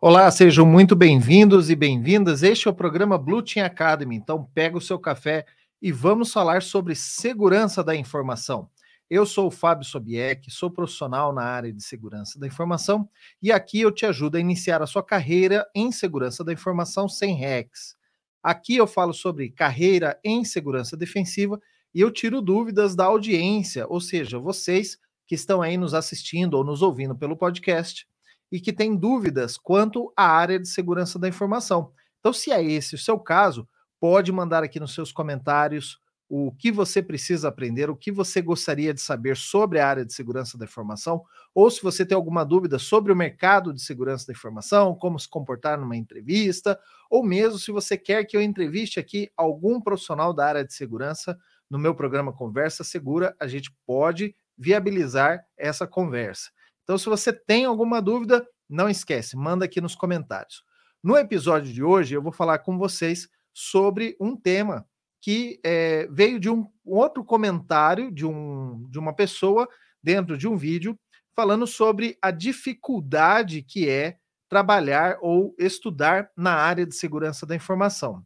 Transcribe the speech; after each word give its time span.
Olá, 0.00 0.30
sejam 0.30 0.64
muito 0.64 0.94
bem-vindos 0.94 1.70
e 1.70 1.74
bem-vindas. 1.74 2.44
Este 2.44 2.68
é 2.68 2.70
o 2.70 2.74
programa 2.74 3.18
Blue 3.18 3.42
Team 3.42 3.66
Academy. 3.66 4.14
Então, 4.14 4.48
pega 4.54 4.76
o 4.76 4.80
seu 4.80 4.96
café 4.96 5.44
e 5.82 5.90
vamos 5.90 6.32
falar 6.32 6.62
sobre 6.62 6.94
segurança 6.94 7.82
da 7.82 7.96
informação. 7.96 8.70
Eu 9.10 9.26
sou 9.26 9.48
o 9.48 9.50
Fábio 9.50 9.84
Sobieck, 9.84 10.52
sou 10.52 10.70
profissional 10.70 11.32
na 11.32 11.42
área 11.42 11.72
de 11.72 11.82
segurança 11.82 12.38
da 12.38 12.46
informação 12.46 13.08
e 13.42 13.50
aqui 13.50 13.80
eu 13.80 13.90
te 13.90 14.06
ajudo 14.06 14.36
a 14.36 14.40
iniciar 14.40 14.80
a 14.80 14.86
sua 14.86 15.02
carreira 15.02 15.66
em 15.74 15.90
segurança 15.90 16.44
da 16.44 16.52
informação 16.52 17.08
sem 17.08 17.36
hacks. 17.36 17.96
Aqui 18.40 18.76
eu 18.76 18.86
falo 18.86 19.12
sobre 19.12 19.50
carreira 19.50 20.16
em 20.22 20.44
segurança 20.44 20.96
defensiva 20.96 21.60
e 21.92 22.00
eu 22.00 22.12
tiro 22.12 22.40
dúvidas 22.40 22.94
da 22.94 23.06
audiência, 23.06 23.84
ou 23.88 24.00
seja, 24.00 24.38
vocês 24.38 24.96
que 25.26 25.34
estão 25.34 25.60
aí 25.60 25.76
nos 25.76 25.92
assistindo 25.92 26.54
ou 26.54 26.62
nos 26.62 26.82
ouvindo 26.82 27.16
pelo 27.16 27.36
podcast 27.36 28.06
e 28.50 28.60
que 28.60 28.72
tem 28.72 28.96
dúvidas 28.96 29.56
quanto 29.56 30.12
à 30.16 30.26
área 30.26 30.58
de 30.58 30.68
segurança 30.68 31.18
da 31.18 31.28
informação. 31.28 31.92
Então, 32.20 32.32
se 32.32 32.50
é 32.50 32.62
esse 32.62 32.94
o 32.94 32.98
seu 32.98 33.18
caso, 33.18 33.68
pode 34.00 34.32
mandar 34.32 34.62
aqui 34.62 34.80
nos 34.80 34.94
seus 34.94 35.12
comentários 35.12 36.00
o 36.28 36.52
que 36.52 36.70
você 36.70 37.02
precisa 37.02 37.48
aprender, 37.48 37.88
o 37.88 37.96
que 37.96 38.12
você 38.12 38.42
gostaria 38.42 38.92
de 38.92 39.00
saber 39.00 39.34
sobre 39.36 39.80
a 39.80 39.88
área 39.88 40.04
de 40.04 40.12
segurança 40.12 40.58
da 40.58 40.66
informação, 40.66 41.22
ou 41.54 41.70
se 41.70 41.82
você 41.82 42.04
tem 42.04 42.14
alguma 42.14 42.44
dúvida 42.44 42.78
sobre 42.78 43.10
o 43.10 43.16
mercado 43.16 43.72
de 43.72 43.80
segurança 43.80 44.26
da 44.26 44.34
informação, 44.34 44.94
como 44.94 45.18
se 45.18 45.26
comportar 45.26 45.80
numa 45.80 45.96
entrevista, 45.96 46.78
ou 47.10 47.24
mesmo 47.24 47.58
se 47.58 47.72
você 47.72 47.96
quer 47.96 48.24
que 48.24 48.36
eu 48.36 48.42
entreviste 48.42 49.00
aqui 49.00 49.30
algum 49.34 49.80
profissional 49.80 50.34
da 50.34 50.46
área 50.46 50.64
de 50.64 50.74
segurança 50.74 51.38
no 51.70 51.78
meu 51.78 51.94
programa 51.94 52.32
Conversa 52.32 52.84
Segura, 52.84 53.34
a 53.40 53.46
gente 53.46 53.74
pode 53.86 54.34
viabilizar 54.56 55.42
essa 55.56 55.86
conversa. 55.86 56.50
Então, 56.88 56.96
se 56.96 57.04
você 57.04 57.34
tem 57.34 57.66
alguma 57.66 58.00
dúvida, 58.00 58.48
não 58.66 58.88
esquece, 58.88 59.36
manda 59.36 59.66
aqui 59.66 59.78
nos 59.78 59.94
comentários. 59.94 60.64
No 61.04 61.18
episódio 61.18 61.70
de 61.70 61.84
hoje, 61.84 62.14
eu 62.14 62.22
vou 62.22 62.32
falar 62.32 62.60
com 62.60 62.78
vocês 62.78 63.28
sobre 63.52 64.16
um 64.18 64.34
tema 64.34 64.88
que 65.20 65.60
é, 65.62 66.08
veio 66.10 66.40
de 66.40 66.48
um 66.48 66.66
outro 66.82 67.22
comentário 67.22 68.10
de, 68.10 68.24
um, 68.24 68.88
de 68.88 68.98
uma 68.98 69.12
pessoa 69.12 69.68
dentro 70.02 70.38
de 70.38 70.48
um 70.48 70.56
vídeo 70.56 70.98
falando 71.36 71.66
sobre 71.66 72.16
a 72.22 72.30
dificuldade 72.30 73.60
que 73.60 73.86
é 73.86 74.16
trabalhar 74.48 75.18
ou 75.20 75.54
estudar 75.58 76.30
na 76.34 76.54
área 76.54 76.86
de 76.86 76.94
segurança 76.94 77.44
da 77.44 77.54
informação. 77.54 78.24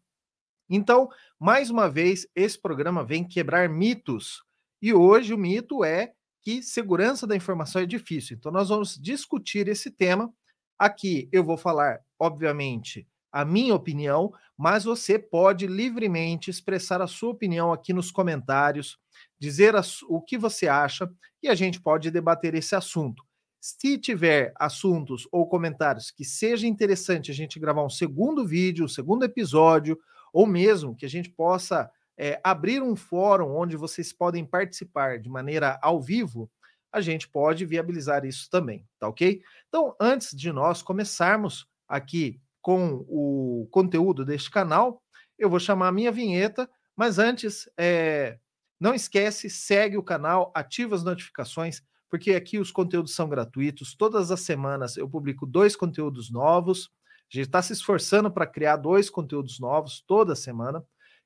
Então, 0.71 1.09
mais 1.37 1.69
uma 1.69 1.91
vez, 1.91 2.29
esse 2.33 2.63
programa 2.63 3.05
vem 3.05 3.27
quebrar 3.27 3.69
mitos. 3.69 4.45
E 4.81 4.95
hoje 4.95 5.35
o 5.35 5.39
mito 5.39 5.83
é 5.83 6.13
que 6.43 6.63
segurança 6.63 7.27
da 7.27 7.37
informação 7.37 7.81
é 7.81 7.87
difícil. 7.87 8.37
Então, 8.37 8.51
nós 8.53 8.69
vamos 8.69 8.99
discutir 9.01 9.69
esse 9.69 9.91
tema. 9.91 10.33
Aqui 10.79 11.29
eu 11.33 11.45
vou 11.45 11.57
falar, 11.57 12.01
obviamente, 12.19 13.07
a 13.33 13.45
minha 13.45 13.75
opinião, 13.75 14.33
mas 14.59 14.85
você 14.85 15.19
pode 15.19 15.67
livremente 15.67 16.51
expressar 16.51 17.01
a 17.01 17.07
sua 17.07 17.31
opinião 17.31 17.73
aqui 17.73 17.93
nos 17.93 18.11
comentários, 18.11 18.99
dizer 19.39 19.75
o 20.09 20.21
que 20.21 20.37
você 20.37 20.69
acha 20.69 21.11
e 21.43 21.49
a 21.49 21.55
gente 21.55 21.81
pode 21.81 22.11
debater 22.11 22.55
esse 22.55 22.75
assunto. 22.75 23.25
Se 23.61 23.97
tiver 23.97 24.53
assuntos 24.59 25.27
ou 25.31 25.49
comentários 25.49 26.11
que 26.11 26.25
seja 26.25 26.67
interessante 26.67 27.31
a 27.31 27.35
gente 27.35 27.61
gravar 27.61 27.85
um 27.85 27.91
segundo 27.91 28.47
vídeo, 28.47 28.85
um 28.85 28.89
segundo 28.89 29.25
episódio, 29.25 29.99
ou 30.33 30.47
mesmo 30.47 30.97
que 30.97 31.07
a 31.07 31.09
gente 31.09 31.31
possa 31.31 31.89
é, 32.19 32.41
abrir 32.45 32.83
um 32.83 32.95
fórum 32.95 33.57
onde 33.57 33.77
vocês 33.77 34.13
podem 34.13 34.45
participar 34.45 35.19
de 35.19 35.29
maneira 35.29 35.79
ao 35.83 36.01
vivo, 36.01 36.51
a 36.93 37.01
gente 37.01 37.29
pode 37.29 37.65
viabilizar 37.65 38.25
isso 38.25 38.49
também, 38.51 38.87
tá 38.99 39.09
ok? 39.09 39.43
Então, 39.69 39.97
antes 39.99 40.37
de 40.37 40.53
nós 40.53 40.83
começarmos 40.83 41.67
aqui 41.89 42.41
com 42.61 43.05
o 43.09 43.67
conteúdo 43.71 44.25
deste 44.25 44.51
canal, 44.51 45.03
eu 45.39 45.49
vou 45.49 45.59
chamar 45.59 45.89
a 45.89 45.93
minha 45.93 46.13
vinheta, 46.13 46.69
mas 46.95 47.19
antes, 47.19 47.69
é, 47.79 48.39
não 48.79 48.95
esquece, 48.95 49.49
segue 49.49 49.97
o 49.97 50.03
canal, 50.03 50.53
ativa 50.55 50.95
as 50.95 51.03
notificações, 51.03 51.83
porque 52.11 52.35
aqui 52.35 52.59
os 52.59 52.71
conteúdos 52.71 53.15
são 53.15 53.29
gratuitos. 53.29 53.95
Todas 53.97 54.31
as 54.31 54.41
semanas 54.41 54.97
eu 54.97 55.09
publico 55.09 55.47
dois 55.47 55.75
conteúdos 55.75 56.31
novos. 56.31 56.91
A 57.33 57.37
gente 57.37 57.47
está 57.47 57.63
se 57.63 57.73
esforçando 57.73 58.31
para 58.31 58.47
criar 58.47 58.77
dois 58.77 59.09
conteúdos 59.09 59.59
novos 59.59 60.05
toda 60.07 60.37
semana. 60.37 60.85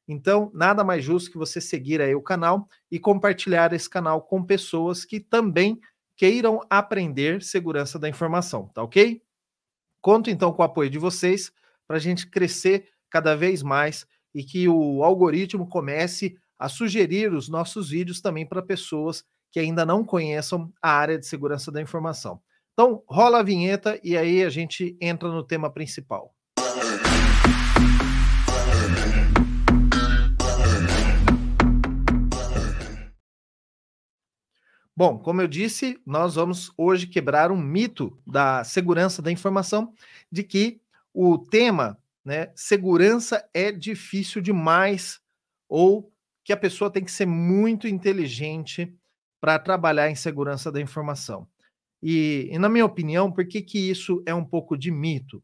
Então, 0.09 0.51
nada 0.55 0.85
mais 0.85 1.05
justo 1.05 1.31
que 1.31 1.39
você 1.39 1.61
seguir 1.61 2.01
aí 2.01 2.15
o 2.15 2.23
canal 2.23 2.69
e 2.91 2.99
compartilhar 2.99 3.73
esse 3.73 3.91
canal 3.91 4.23
com 4.23 4.45
pessoas 4.45 5.05
que 5.05 5.19
também 5.19 5.81
queiram 6.17 6.61
aprender 6.71 7.43
segurança 7.43 7.99
da 7.99 8.09
informação, 8.09 8.69
tá 8.69 8.83
ok? 8.83 9.21
Conto 10.01 10.31
então 10.31 10.53
com 10.53 10.63
o 10.63 10.65
apoio 10.65 10.89
de 10.89 10.99
vocês 10.99 11.53
para 11.87 11.97
a 11.97 12.01
gente 12.01 12.29
crescer 12.29 12.89
cada 13.11 13.35
vez 13.35 13.63
mais 13.63 14.07
e 14.35 14.45
que 14.45 14.69
o 14.69 15.03
algoritmo 15.03 15.69
comece 15.69 16.37
a 16.59 16.69
sugerir 16.69 17.33
os 17.33 17.49
nossos 17.49 17.91
vídeos 17.91 18.21
também 18.21 18.47
para 18.47 18.63
pessoas 18.63 19.25
que 19.51 19.59
ainda 19.59 19.85
não 19.85 20.05
conheçam 20.05 20.73
a 20.81 20.91
área 20.91 21.19
de 21.19 21.27
segurança 21.27 21.73
da 21.73 21.81
informação. 21.81 22.41
Então, 22.73 23.03
rola 23.09 23.41
a 23.41 23.43
vinheta 23.43 23.99
e 24.05 24.17
aí 24.17 24.45
a 24.45 24.51
gente 24.51 24.97
entra 25.01 25.31
no 25.31 25.43
tema 25.43 25.73
principal. 25.73 26.36
Bom, 34.97 35.19
como 35.19 35.43
eu 35.43 35.47
disse, 35.47 36.01
nós 36.07 36.37
vamos 36.37 36.73
hoje 36.75 37.07
quebrar 37.07 37.53
um 37.53 37.61
mito 37.61 38.19
da 38.27 38.65
segurança 38.65 39.21
da 39.21 39.31
informação, 39.31 39.93
de 40.33 40.43
que 40.43 40.81
o 41.13 41.37
tema, 41.37 41.99
né, 42.25 42.51
segurança 42.55 43.47
é 43.53 43.71
difícil 43.71 44.41
demais, 44.41 45.21
ou 45.69 46.11
que 46.43 46.51
a 46.51 46.57
pessoa 46.57 46.91
tem 46.91 47.05
que 47.05 47.13
ser 47.13 47.27
muito 47.27 47.87
inteligente 47.87 48.91
para 49.39 49.59
trabalhar 49.59 50.11
em 50.11 50.15
segurança 50.15 50.73
da 50.73 50.81
informação. 50.81 51.47
E, 52.03 52.49
e, 52.51 52.59
na 52.59 52.69
minha 52.69 52.87
opinião, 52.87 53.31
por 53.31 53.47
que, 53.47 53.61
que 53.61 53.91
isso 53.91 54.23
é 54.25 54.35
um 54.35 54.45
pouco 54.45 54.79
de 54.79 54.91
mito? 54.91 55.43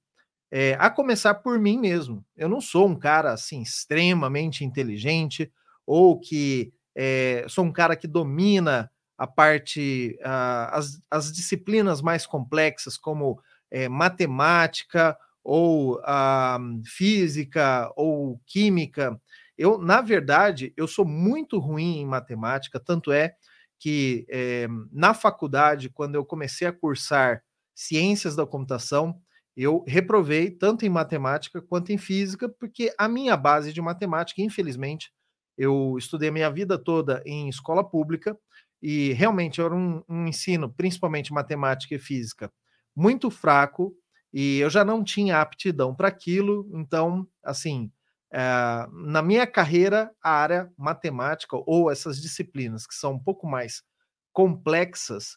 É, 0.50 0.76
a 0.78 0.88
começar 0.88 1.34
por 1.34 1.58
mim 1.58 1.78
mesmo. 1.78 2.24
Eu 2.36 2.48
não 2.48 2.60
sou 2.60 2.88
um 2.88 2.98
cara 2.98 3.32
assim 3.32 3.60
extremamente 3.60 4.64
inteligente 4.64 5.52
ou 5.86 6.18
que 6.18 6.72
é, 6.94 7.44
sou 7.48 7.64
um 7.64 7.72
cara 7.72 7.96
que 7.96 8.06
domina 8.06 8.90
a 9.16 9.26
parte, 9.26 10.18
uh, 10.20 10.72
as, 10.72 11.00
as 11.10 11.32
disciplinas 11.32 12.02
mais 12.02 12.26
complexas, 12.26 12.96
como 12.96 13.40
é, 13.70 13.88
matemática 13.88 15.16
ou 15.44 15.98
uh, 15.98 16.82
física 16.84 17.90
ou 17.96 18.40
química. 18.46 19.20
Eu, 19.56 19.78
na 19.78 20.00
verdade, 20.00 20.72
eu 20.76 20.86
sou 20.86 21.04
muito 21.04 21.58
ruim 21.58 21.98
em 21.98 22.06
matemática, 22.06 22.80
tanto 22.80 23.12
é 23.12 23.34
que 23.78 24.24
é, 24.30 24.68
na 24.92 25.12
faculdade, 25.12 25.88
quando 25.88 26.14
eu 26.14 26.24
comecei 26.24 26.68
a 26.68 26.72
cursar 26.72 27.42
ciências 27.74 28.36
da 28.36 28.46
computação, 28.46 29.20
eu 29.56 29.84
reprovei 29.86 30.50
tanto 30.50 30.86
em 30.86 30.88
matemática 30.88 31.60
quanto 31.60 31.90
em 31.90 31.98
física, 31.98 32.48
porque 32.48 32.94
a 32.96 33.08
minha 33.08 33.36
base 33.36 33.72
de 33.72 33.82
matemática, 33.82 34.40
infelizmente, 34.40 35.12
eu 35.58 35.96
estudei 35.98 36.28
a 36.28 36.32
minha 36.32 36.50
vida 36.50 36.78
toda 36.78 37.22
em 37.26 37.48
escola 37.48 37.82
pública, 37.82 38.38
e 38.82 39.12
realmente 39.12 39.60
era 39.60 39.74
um, 39.74 40.02
um 40.08 40.26
ensino, 40.26 40.72
principalmente 40.72 41.32
matemática 41.32 41.94
e 41.94 41.98
física, 41.98 42.52
muito 42.96 43.30
fraco, 43.30 43.94
e 44.32 44.58
eu 44.58 44.70
já 44.70 44.84
não 44.84 45.04
tinha 45.04 45.40
aptidão 45.40 45.94
para 45.94 46.08
aquilo, 46.08 46.68
então, 46.74 47.26
assim, 47.44 47.90
é, 48.32 48.40
na 48.92 49.22
minha 49.22 49.46
carreira, 49.46 50.10
a 50.22 50.30
área 50.30 50.72
matemática 50.76 51.56
ou 51.66 51.90
essas 51.90 52.20
disciplinas 52.20 52.86
que 52.86 52.94
são 52.94 53.12
um 53.12 53.18
pouco 53.18 53.46
mais 53.46 53.82
complexas, 54.32 55.36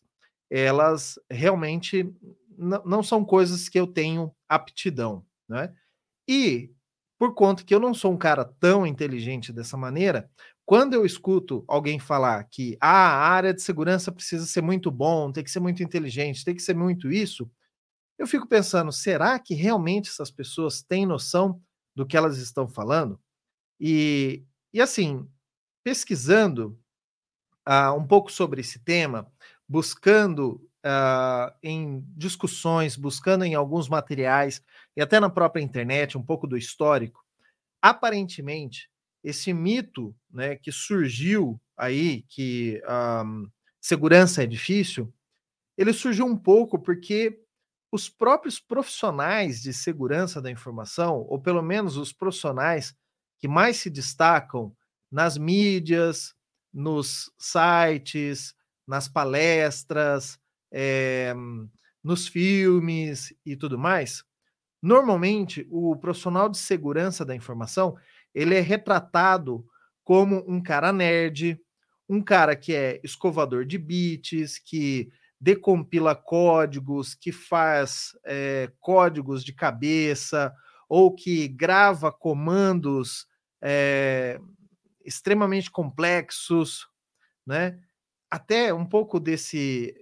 elas 0.50 1.20
realmente 1.30 2.10
não 2.58 3.04
são 3.04 3.26
coisas 3.26 3.68
que 3.68 3.78
eu 3.78 3.86
tenho 3.86 4.34
aptidão, 4.48 5.26
né? 5.48 5.74
E 6.28 6.72
por 7.20 7.34
conta 7.34 7.64
que 7.64 7.76
eu 7.76 7.80
não 7.80 7.94
sou 7.94 8.14
um 8.14 8.18
cara 8.18 8.46
tão 8.46 8.86
inteligente 8.86 9.52
dessa 9.54 9.78
maneira, 9.78 10.30
quando 10.66 10.94
eu 10.94 11.06
escuto 11.06 11.64
alguém 11.68 12.00
falar 12.00 12.44
que 12.46 12.78
ah, 12.82 12.88
a 12.90 13.30
área 13.30 13.54
de 13.54 13.62
segurança 13.62 14.12
precisa 14.12 14.46
ser 14.46 14.62
muito 14.62 14.90
bom, 14.90 15.32
tem 15.32 15.44
que 15.44 15.52
ser 15.52 15.60
muito 15.60 15.84
inteligente, 15.84 16.44
tem 16.44 16.56
que 16.56 16.62
ser 16.62 16.76
muito 16.76 17.12
isso, 17.12 17.50
eu 18.18 18.26
fico 18.26 18.48
pensando, 18.48 18.92
será 18.92 19.38
que 19.40 19.54
realmente 19.54 20.10
essas 20.10 20.32
pessoas 20.32 20.82
têm 20.82 21.06
noção 21.06 21.62
do 21.96 22.06
que 22.06 22.18
elas 22.18 22.38
estão 22.38 22.68
falando? 22.68 23.20
E, 23.80 24.44
e 24.74 24.82
assim, 24.82 25.28
pesquisando 25.84 26.80
uh, 27.68 27.94
um 27.96 28.08
pouco 28.08 28.32
sobre 28.32 28.62
esse 28.62 28.80
tema, 28.80 29.32
buscando 29.68 30.62
uh, 30.86 31.54
em 31.62 32.04
discussões, 32.16 32.96
buscando 32.96 33.44
em 33.44 33.54
alguns 33.54 33.90
materiais 33.90 34.64
e 34.96 35.02
até 35.02 35.20
na 35.20 35.30
própria 35.30 35.62
internet 35.62 36.18
um 36.18 36.24
pouco 36.24 36.48
do 36.48 36.58
histórico, 36.58 37.24
aparentemente 37.82 38.90
esse 39.26 39.52
mito 39.52 40.16
né, 40.30 40.56
que 40.56 40.72
surgiu 40.72 41.60
aí, 41.76 42.22
que 42.30 42.80
um, 43.26 43.50
segurança 43.82 44.44
é 44.44 44.46
difícil, 44.46 45.12
ele 45.76 45.92
surgiu 45.92 46.28
um 46.28 46.38
pouco 46.38 46.78
porque 46.78 47.42
os 47.92 48.08
próprios 48.08 48.60
profissionais 48.60 49.64
de 49.64 49.74
segurança 49.74 50.40
da 50.40 50.52
informação, 50.52 51.26
ou 51.28 51.42
pelo 51.42 51.64
menos 51.64 51.98
os 51.98 52.14
profissionais 52.14 52.96
que 53.40 53.48
mais 53.48 53.78
se 53.78 53.90
destacam 53.90 54.76
nas 55.12 55.40
mídias, 55.40 56.36
nos 56.72 57.32
sites, 57.40 58.54
nas 58.88 59.08
palestras, 59.08 60.38
é, 60.72 61.34
nos 62.04 62.28
filmes 62.28 63.34
e 63.44 63.56
tudo 63.56 63.78
mais, 63.78 64.24
normalmente 64.84 65.68
o 65.72 65.96
profissional 65.96 66.48
de 66.48 66.60
segurança 66.60 67.26
da 67.26 67.36
informação 67.36 67.98
ele 68.36 68.54
é 68.54 68.60
retratado 68.60 69.66
como 70.04 70.44
um 70.48 70.62
cara 70.62 70.92
nerd, 70.92 71.60
um 72.08 72.22
cara 72.22 72.56
que 72.56 72.76
é 72.76 73.00
escovador 73.04 73.66
de 73.66 73.78
bits, 73.78 74.60
que 74.60 75.10
decompila 75.40 76.16
códigos, 76.16 77.16
que 77.16 77.32
faz 77.32 78.12
é, 78.26 78.72
códigos 78.80 79.44
de 79.44 79.54
cabeça, 79.54 80.54
ou 80.88 81.16
que 81.16 81.48
grava 81.48 82.12
comandos 82.12 83.26
é, 83.62 84.40
extremamente 85.04 85.72
complexos, 85.72 86.88
né? 87.46 87.80
Até 88.30 88.74
um 88.74 88.86
pouco 88.86 89.20
desse. 89.20 89.94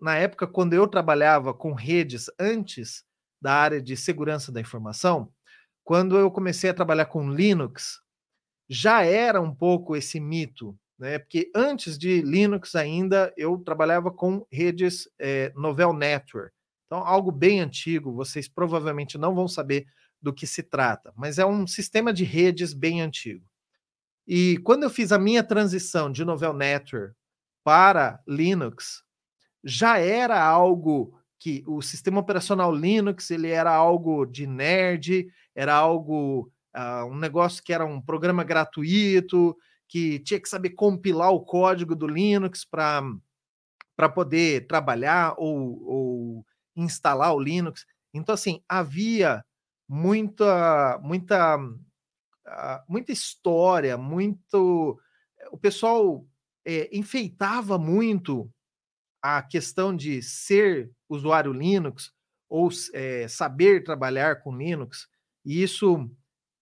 Na 0.00 0.16
época, 0.16 0.46
quando 0.46 0.72
eu 0.72 0.88
trabalhava 0.88 1.54
com 1.54 1.72
redes 1.72 2.26
antes 2.38 3.04
da 3.40 3.52
área 3.52 3.80
de 3.80 3.96
segurança 3.96 4.50
da 4.50 4.60
informação, 4.60 5.32
quando 5.86 6.18
eu 6.18 6.30
comecei 6.30 6.68
a 6.68 6.74
trabalhar 6.74 7.06
com 7.06 7.30
Linux, 7.30 8.02
já 8.68 9.02
era 9.02 9.40
um 9.40 9.54
pouco 9.54 9.96
esse 9.96 10.20
mito 10.20 10.78
né? 10.98 11.18
Porque 11.18 11.50
antes 11.54 11.98
de 11.98 12.22
Linux 12.22 12.74
ainda 12.74 13.32
eu 13.36 13.58
trabalhava 13.58 14.10
com 14.10 14.46
redes 14.50 15.08
é, 15.18 15.52
Novel 15.54 15.92
Network. 15.92 16.52
Então, 16.86 16.98
algo 16.98 17.30
bem 17.30 17.60
antigo, 17.60 18.12
vocês 18.12 18.48
provavelmente 18.48 19.18
não 19.18 19.34
vão 19.34 19.48
saber 19.48 19.86
do 20.22 20.32
que 20.32 20.46
se 20.46 20.62
trata, 20.62 21.12
mas 21.16 21.38
é 21.38 21.44
um 21.44 21.66
sistema 21.66 22.12
de 22.12 22.24
redes 22.24 22.72
bem 22.72 23.02
antigo. 23.02 23.44
E 24.26 24.58
quando 24.58 24.84
eu 24.84 24.90
fiz 24.90 25.12
a 25.12 25.18
minha 25.18 25.42
transição 25.42 26.10
de 26.10 26.24
Novel 26.24 26.52
Network 26.52 27.14
para 27.62 28.20
Linux, 28.26 29.02
já 29.62 29.98
era 29.98 30.42
algo 30.42 31.20
que 31.38 31.62
o 31.66 31.82
sistema 31.82 32.20
operacional 32.20 32.74
Linux 32.74 33.30
ele 33.30 33.48
era 33.48 33.72
algo 33.72 34.24
de 34.24 34.46
nerd, 34.46 35.28
era 35.56 35.74
algo 35.74 36.52
uh, 36.76 37.06
um 37.10 37.16
negócio 37.16 37.64
que 37.64 37.72
era 37.72 37.84
um 37.84 38.00
programa 38.00 38.44
gratuito, 38.44 39.56
que 39.88 40.18
tinha 40.20 40.38
que 40.38 40.48
saber 40.48 40.70
compilar 40.70 41.30
o 41.30 41.40
código 41.40 41.96
do 41.96 42.06
Linux 42.06 42.64
para 42.64 44.08
poder 44.14 44.66
trabalhar 44.66 45.34
ou, 45.38 45.82
ou 45.84 46.46
instalar 46.76 47.34
o 47.34 47.40
Linux. 47.40 47.86
Então, 48.12 48.34
assim, 48.34 48.62
havia 48.68 49.44
muita, 49.88 50.98
muita, 51.02 51.56
uh, 51.56 52.82
muita 52.88 53.12
história, 53.12 53.96
muito. 53.96 55.00
O 55.50 55.56
pessoal 55.56 56.26
é, 56.64 56.88
enfeitava 56.94 57.78
muito 57.78 58.50
a 59.22 59.42
questão 59.42 59.96
de 59.96 60.20
ser 60.22 60.90
usuário 61.08 61.52
Linux 61.52 62.12
ou 62.48 62.68
é, 62.92 63.26
saber 63.28 63.84
trabalhar 63.84 64.42
com 64.42 64.56
Linux, 64.56 65.08
e 65.46 65.62
isso 65.62 66.10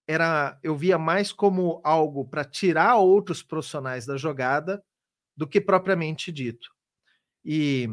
era 0.07 0.59
eu 0.63 0.77
via 0.77 0.99
mais 0.99 1.33
como 1.33 1.81
algo 1.83 2.27
para 2.27 2.45
tirar 2.45 2.97
outros 2.97 3.43
profissionais 3.43 4.05
da 4.05 4.19
jogada 4.19 4.85
do 5.35 5.49
que 5.49 5.59
propriamente 5.59 6.31
dito. 6.31 6.71
E 7.43 7.89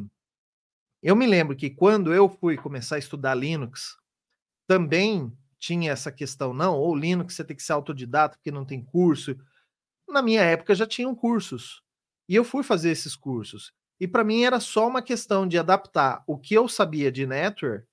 eu 1.02 1.16
me 1.16 1.26
lembro 1.26 1.56
que 1.56 1.70
quando 1.70 2.14
eu 2.14 2.28
fui 2.30 2.58
começar 2.58 2.98
a 2.98 3.00
estudar 3.00 3.34
Linux, 3.34 3.98
também 4.68 5.32
tinha 5.58 5.92
essa 5.92 6.12
questão, 6.12 6.54
não, 6.54 6.78
ou 6.78 6.96
Linux 6.96 7.36
você 7.36 7.44
tem 7.46 7.56
que 7.56 7.64
ser 7.64 7.74
autodidata 7.74 8.36
porque 8.36 8.52
não 8.52 8.66
tem 8.66 8.84
curso. 8.84 9.38
Na 10.10 10.22
minha 10.22 10.42
época 10.42 10.76
já 10.76 10.86
tinham 10.86 11.16
cursos. 11.16 11.82
E 12.28 12.36
eu 12.36 12.44
fui 12.44 12.64
fazer 12.64 12.92
esses 12.92 13.16
cursos. 13.16 13.74
E 14.00 14.08
para 14.08 14.24
mim 14.24 14.44
era 14.44 14.60
só 14.60 14.88
uma 14.88 15.02
questão 15.02 15.48
de 15.48 15.58
adaptar 15.58 16.24
o 16.28 16.38
que 16.38 16.54
eu 16.54 16.68
sabia 16.68 17.12
de 17.12 17.26
network 17.26 17.86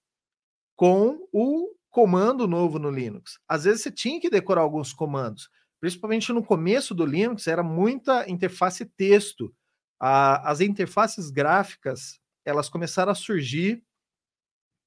com 0.75 1.29
o 1.33 1.78
comando 1.91 2.47
novo 2.47 2.79
no 2.79 2.91
Linux. 2.91 3.39
Às 3.49 3.65
vezes 3.65 3.83
você 3.83 3.91
tinha 3.91 4.21
que 4.21 4.31
decorar 4.31 4.63
alguns 4.63 4.93
comandos, 4.93 5.49
principalmente 5.81 6.33
no 6.33 6.45
começo 6.45 6.95
do 6.95 7.07
Linux, 7.07 7.47
era 7.47 7.63
muita 7.63 8.29
interface 8.31 8.85
texto. 8.85 9.55
A, 10.01 10.51
as 10.51 10.61
interfaces 10.61 11.31
gráficas 11.31 12.21
elas 12.45 12.69
começaram 12.69 13.13
a 13.13 13.15
surgir. 13.15 13.83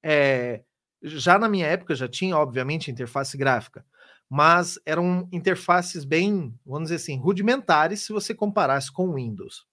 É, 0.02 0.64
já 1.02 1.38
na 1.38 1.48
minha 1.48 1.66
época 1.66 1.94
já 1.94 2.08
tinha, 2.08 2.36
obviamente, 2.36 2.90
interface 2.90 3.36
gráfica, 3.36 3.84
mas 4.28 4.78
eram 4.84 5.28
interfaces 5.32 6.04
bem, 6.04 6.58
vamos 6.64 6.84
dizer 6.84 6.96
assim, 6.96 7.18
rudimentares 7.18 8.02
se 8.02 8.12
você 8.12 8.34
comparasse 8.34 8.90
com 8.90 9.08
o 9.08 9.14
Windows. 9.14 9.66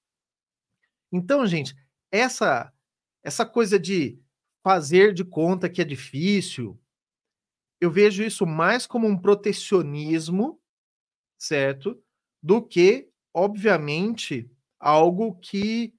Então, 1.12 1.46
gente, 1.46 1.76
essa 2.12 2.72
essa 3.24 3.46
coisa 3.46 3.78
de 3.78 4.20
fazer 4.64 5.14
de 5.14 5.26
conta 5.26 5.70
que 5.70 5.81
é 5.81 5.86
difícil, 5.86 6.80
eu 7.81 7.92
vejo 7.92 8.24
isso 8.24 8.46
mais 8.46 8.86
como 8.86 9.08
um 9.08 9.18
protecionismo, 9.18 10.60
certo? 11.38 12.02
Do 12.42 12.62
que, 12.62 13.10
obviamente, 13.34 14.50
algo 14.80 15.36
que 15.40 15.94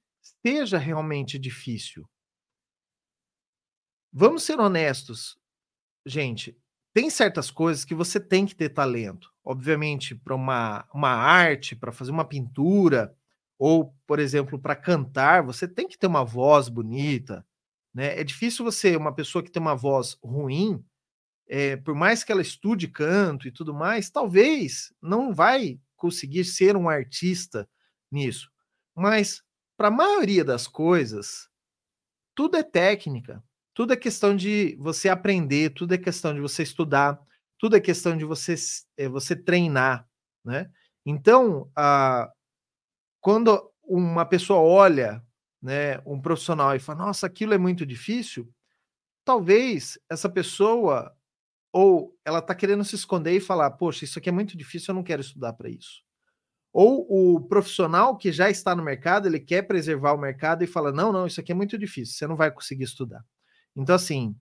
seja 0.44 0.79
realmente 0.79 1.38
difícil. 1.38 2.09
Vamos 4.12 4.43
ser 4.43 4.59
honestos, 4.59 5.38
gente. 6.05 6.56
Tem 6.93 7.09
certas 7.09 7.50
coisas 7.50 7.85
que 7.85 7.94
você 7.94 8.19
tem 8.19 8.44
que 8.44 8.55
ter 8.55 8.71
talento. 8.71 9.32
Obviamente, 9.44 10.15
para 10.15 10.35
uma, 10.35 10.87
uma 10.93 11.11
arte, 11.11 11.77
para 11.77 11.93
fazer 11.93 12.11
uma 12.11 12.25
pintura, 12.25 13.15
ou, 13.59 13.94
por 14.06 14.19
exemplo, 14.19 14.59
para 14.59 14.75
cantar, 14.75 15.44
você 15.44 15.69
tem 15.69 15.87
que 15.87 15.99
ter 15.99 16.09
uma 16.09 16.25
voz 16.25 16.69
bonita. 16.69 17.47
Né? 17.94 18.19
É 18.19 18.25
difícil 18.25 18.65
você, 18.65 18.97
uma 18.97 19.15
pessoa 19.15 19.43
que 19.43 19.50
tem 19.50 19.62
uma 19.62 19.77
voz 19.77 20.17
ruim, 20.23 20.85
é, 21.52 21.76
por 21.76 21.97
mais 21.97 22.23
que 22.23 22.31
ela 22.31 22.41
estude 22.41 22.87
canto 22.87 23.49
e 23.49 23.50
tudo 23.50 23.75
mais, 23.75 24.08
talvez 24.08 24.94
não 25.02 25.35
vai 25.35 25.81
conseguir 25.97 26.44
ser 26.44 26.76
um 26.76 26.88
artista 26.88 27.69
nisso. 28.08 28.49
Mas 28.94 29.43
para 29.76 29.88
a 29.88 29.91
maioria 29.91 30.44
das 30.44 30.69
coisas, 30.69 31.49
tudo 32.37 32.56
é 32.56 32.62
técnica, 32.62 33.43
tudo 33.75 33.93
é 33.93 33.97
questão 33.97 34.37
de 34.37 34.76
você 34.79 35.08
aprender, 35.08 35.70
tudo 35.70 35.93
é 35.93 35.99
questão 35.99 36.32
de 36.32 36.41
você 36.41 36.62
estudar, 36.62 37.20
tudo 37.58 37.77
é 37.77 37.81
questão 37.81 38.17
de 38.17 38.25
você, 38.25 38.55
é, 38.96 39.08
você 39.08 39.34
treinar, 39.34 40.08
né? 40.44 40.70
Então, 41.05 41.69
a, 41.75 42.31
quando 43.20 43.72
uma 43.82 44.25
pessoa 44.25 44.60
olha, 44.60 45.20
né, 45.60 45.98
um 46.06 46.20
profissional 46.20 46.77
e 46.77 46.79
fala, 46.79 47.06
nossa, 47.06 47.27
aquilo 47.27 47.55
é 47.55 47.58
muito 47.58 47.84
difícil, 47.84 48.48
talvez 49.25 49.98
essa 50.08 50.29
pessoa 50.29 51.13
ou 51.72 52.17
ela 52.24 52.41
está 52.41 52.55
querendo 52.55 52.84
se 52.84 52.94
esconder 52.94 53.32
e 53.32 53.41
falar, 53.41 53.70
poxa, 53.72 54.05
isso 54.05 54.19
aqui 54.19 54.29
é 54.29 54.32
muito 54.32 54.56
difícil, 54.56 54.93
eu 54.93 54.96
não 54.96 55.03
quero 55.03 55.20
estudar 55.20 55.53
para 55.53 55.69
isso. 55.69 56.03
Ou 56.72 57.06
o 57.08 57.41
profissional 57.41 58.17
que 58.17 58.31
já 58.31 58.48
está 58.48 58.74
no 58.74 58.82
mercado, 58.82 59.27
ele 59.27 59.41
quer 59.41 59.62
preservar 59.62 60.12
o 60.12 60.19
mercado 60.19 60.62
e 60.62 60.67
fala, 60.67 60.93
não, 60.93 61.12
não, 61.12 61.27
isso 61.27 61.41
aqui 61.41 61.53
é 61.53 61.55
muito 61.55 61.77
difícil, 61.79 62.15
você 62.15 62.27
não 62.27 62.36
vai 62.36 62.50
conseguir 62.50 62.84
estudar. 62.84 63.24
Então, 63.77 63.94
assim, 63.94 64.36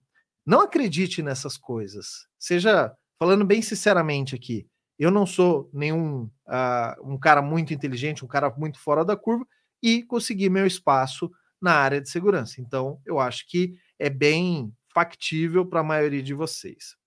não 0.46 0.60
acredite 0.60 1.22
nessas 1.22 1.56
coisas. 1.56 2.26
Seja, 2.38 2.92
falando 3.18 3.44
bem 3.44 3.62
sinceramente 3.62 4.34
aqui, 4.34 4.66
eu 4.98 5.10
não 5.10 5.26
sou 5.26 5.70
nenhum 5.72 6.24
uh, 6.24 7.12
um 7.12 7.18
cara 7.18 7.40
muito 7.40 7.72
inteligente, 7.72 8.24
um 8.24 8.28
cara 8.28 8.52
muito 8.56 8.78
fora 8.78 9.04
da 9.04 9.16
curva, 9.16 9.46
e 9.82 10.02
consegui 10.02 10.50
meu 10.50 10.66
espaço 10.66 11.30
na 11.60 11.72
área 11.72 12.00
de 12.00 12.08
segurança. 12.08 12.60
Então, 12.60 13.00
eu 13.06 13.18
acho 13.18 13.48
que 13.48 13.74
é 13.98 14.10
bem 14.10 14.72
factível 14.92 15.64
para 15.64 15.80
a 15.80 15.84
maioria 15.84 16.22
de 16.22 16.34
vocês. 16.34 16.99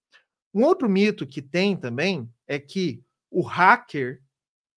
Um 0.54 0.64
outro 0.64 0.90
mito 0.90 1.26
que 1.26 1.42
tem 1.42 1.76
também 1.76 2.30
é 2.48 2.60
que 2.60 3.04
o 3.32 3.42
hacker, 3.42 4.22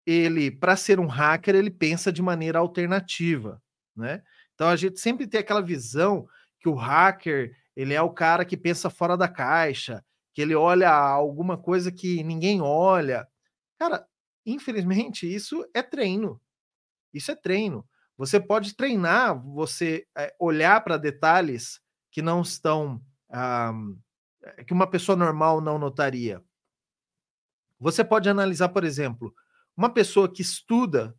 ele, 0.06 0.50
para 0.50 0.76
ser 0.76 1.00
um 1.00 1.06
hacker, 1.06 1.54
ele 1.54 1.70
pensa 1.70 2.12
de 2.12 2.22
maneira 2.22 2.58
alternativa, 2.60 3.60
né? 3.96 4.22
Então 4.54 4.68
a 4.68 4.76
gente 4.76 5.00
sempre 5.00 5.26
tem 5.26 5.40
aquela 5.40 5.60
visão 5.60 6.28
que 6.60 6.68
o 6.68 6.74
hacker, 6.74 7.54
ele 7.74 7.92
é 7.92 8.00
o 8.00 8.10
cara 8.10 8.44
que 8.44 8.56
pensa 8.56 8.88
fora 8.88 9.16
da 9.16 9.28
caixa, 9.28 10.04
que 10.32 10.40
ele 10.40 10.54
olha 10.54 10.90
alguma 10.90 11.58
coisa 11.58 11.90
que 11.90 12.22
ninguém 12.22 12.60
olha. 12.60 13.26
Cara, 13.78 14.06
infelizmente 14.46 15.32
isso 15.32 15.68
é 15.74 15.82
treino. 15.82 16.40
Isso 17.12 17.30
é 17.32 17.34
treino. 17.36 17.86
Você 18.16 18.38
pode 18.38 18.76
treinar, 18.76 19.40
você 19.42 20.06
é, 20.16 20.34
olhar 20.38 20.82
para 20.82 20.96
detalhes 20.96 21.80
que 22.12 22.22
não 22.22 22.42
estão 22.42 23.02
ah, 23.28 23.72
que 24.66 24.72
uma 24.72 24.86
pessoa 24.86 25.16
normal 25.16 25.60
não 25.60 25.78
notaria. 25.78 26.42
Você 27.78 28.04
pode 28.04 28.28
analisar, 28.28 28.68
por 28.68 28.84
exemplo, 28.84 29.34
uma 29.76 29.90
pessoa 29.90 30.32
que 30.32 30.42
estuda 30.42 31.14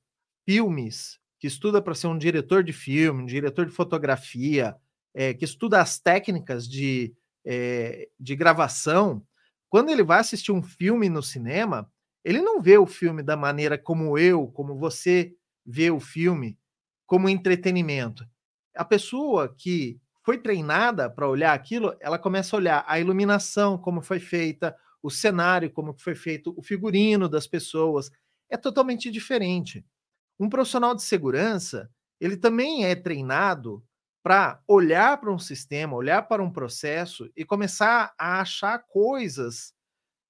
filmes, 0.46 1.20
que 1.39 1.48
estuda 1.48 1.82
para 1.82 1.96
ser 1.96 2.08
um 2.08 2.17
diretor 2.17 2.63
de 2.63 2.74
filme, 2.74 3.24
um 3.24 3.25
diretor 3.25 3.65
de 3.65 3.72
fotografia, 3.72 4.75
é, 5.13 5.34
que 5.34 5.46
estuda 5.46 5.82
as 5.82 6.00
técnicas 6.00 6.67
de, 6.67 7.13
é, 7.46 8.10
de 8.20 8.36
gravação, 8.36 9.25
quando 9.70 9.89
ele 9.89 10.03
vai 10.03 10.20
assistir 10.20 10.51
um 10.51 10.62
filme 10.62 11.10
no 11.10 11.22
cinema, 11.22 11.91
ele 12.24 12.41
não 12.41 12.62
vê 12.62 12.77
o 12.77 12.86
filme 12.86 13.22
da 13.22 13.36
maneira 13.36 13.77
como 13.77 14.17
eu, 14.17 14.48
como 14.48 14.77
você 14.77 15.36
vê 15.65 15.91
o 15.91 16.00
filme, 16.00 16.58
como 17.05 17.29
entretenimento. 17.29 18.25
A 18.75 18.86
pessoa 18.86 19.53
que 19.53 20.00
foi 20.25 20.38
treinada 20.39 21.10
para 21.10 21.29
olhar 21.29 21.53
aquilo, 21.53 21.96
ela 22.00 22.17
começa 22.17 22.55
a 22.55 22.60
olhar 22.60 22.86
a 22.88 23.00
iluminação, 23.00 23.77
como 23.77 24.01
foi 24.01 24.20
feita, 24.20 24.75
o 25.01 25.10
cenário, 25.12 25.72
como 25.72 25.94
foi 25.94 26.15
feito, 26.15 26.53
o 26.58 26.63
figurino 26.63 27.29
das 27.29 27.46
pessoas. 27.46 28.12
É 28.50 28.58
totalmente 28.58 29.12
diferente. 29.12 29.86
Um 30.39 30.50
profissional 30.50 30.96
de 30.96 31.03
segurança, 31.03 31.89
ele 32.20 32.38
também 32.38 32.86
é 32.86 32.96
treinado 32.96 33.84
para 34.24 34.60
olhar 34.67 35.20
para 35.20 35.32
um 35.32 35.38
sistema, 35.38 35.96
olhar 35.96 36.24
para 36.24 36.41
um 36.41 36.51
processo 36.51 37.29
e 37.38 37.46
começar 37.46 38.12
a 38.17 38.41
achar 38.41 38.79
coisas 38.79 39.74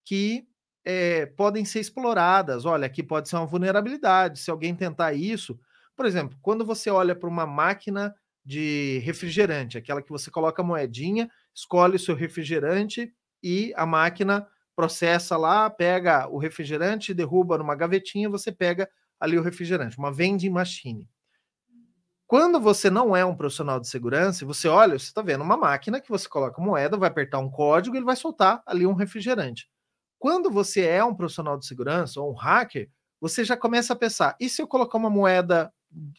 que 0.05 0.47
é, 0.85 1.25
podem 1.25 1.65
ser 1.65 1.79
exploradas. 1.79 2.65
Olha, 2.65 2.85
aqui 2.85 3.01
pode 3.03 3.29
ser 3.29 3.37
uma 3.37 3.45
vulnerabilidade. 3.45 4.39
Se 4.39 4.51
alguém 4.51 4.75
tentar 4.75 5.13
isso, 5.13 5.59
por 5.95 6.05
exemplo, 6.05 6.37
quando 6.41 6.65
você 6.65 6.89
olha 6.89 7.15
para 7.15 7.29
uma 7.29 7.45
máquina 7.45 8.13
de 8.45 8.99
refrigerante, 8.99 9.77
aquela 9.77 10.01
que 10.01 10.09
você 10.11 10.29
coloca 10.29 10.61
a 10.61 10.65
moedinha, 10.65 11.29
escolhe 11.53 11.95
o 11.95 11.99
seu 11.99 12.15
refrigerante 12.15 13.11
e 13.43 13.73
a 13.75 13.85
máquina 13.85 14.47
processa 14.75 15.37
lá, 15.37 15.69
pega 15.69 16.27
o 16.29 16.37
refrigerante, 16.37 17.13
derruba 17.13 17.57
numa 17.57 17.75
gavetinha, 17.75 18.29
você 18.29 18.51
pega 18.51 18.89
ali 19.19 19.37
o 19.37 19.41
refrigerante, 19.41 19.97
uma 19.97 20.11
vending 20.11 20.49
machine. 20.49 21.09
Quando 22.27 22.59
você 22.59 22.89
não 22.89 23.15
é 23.15 23.23
um 23.23 23.35
profissional 23.35 23.79
de 23.79 23.87
segurança, 23.87 24.45
você 24.45 24.67
olha, 24.67 24.97
você 24.97 25.05
está 25.05 25.21
vendo 25.21 25.43
uma 25.43 25.55
máquina 25.57 26.01
que 26.01 26.09
você 26.09 26.27
coloca 26.27 26.61
moeda, 26.61 26.97
vai 26.97 27.09
apertar 27.09 27.39
um 27.39 27.49
código, 27.49 27.95
ele 27.95 28.05
vai 28.05 28.15
soltar 28.15 28.63
ali 28.65 28.85
um 28.85 28.93
refrigerante. 28.93 29.69
Quando 30.17 30.49
você 30.49 30.85
é 30.85 31.03
um 31.03 31.13
profissional 31.13 31.57
de 31.57 31.67
segurança 31.67 32.19
ou 32.19 32.31
um 32.31 32.35
hacker, 32.35 32.89
você 33.21 33.43
já 33.43 33.55
começa 33.55 33.93
a 33.93 33.95
pensar: 33.95 34.35
e 34.39 34.49
se 34.49 34.61
eu 34.61 34.67
colocar 34.67 34.97
uma 34.97 35.09
moeda 35.09 35.71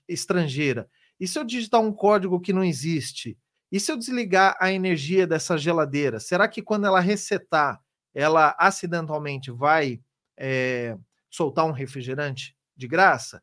estrangeira? 0.09 0.89
E 1.19 1.27
se 1.27 1.39
eu 1.39 1.45
digitar 1.45 1.81
um 1.81 1.93
código 1.93 2.41
que 2.41 2.53
não 2.53 2.65
existe? 2.65 3.39
E 3.71 3.81
se 3.81 3.91
eu 3.91 3.97
desligar 3.97 4.57
a 4.61 4.71
energia 4.71 5.27
dessa 5.27 5.57
geladeira? 5.59 6.21
Será 6.21 6.47
que 6.47 6.63
quando 6.63 6.87
ela 6.87 7.01
resetar, 7.01 7.81
ela 8.15 8.55
acidentalmente 8.59 9.51
vai 9.51 10.01
é, 10.39 10.97
soltar 11.31 11.65
um 11.67 11.73
refrigerante 11.73 12.57
de 12.77 12.87
graça? 12.87 13.43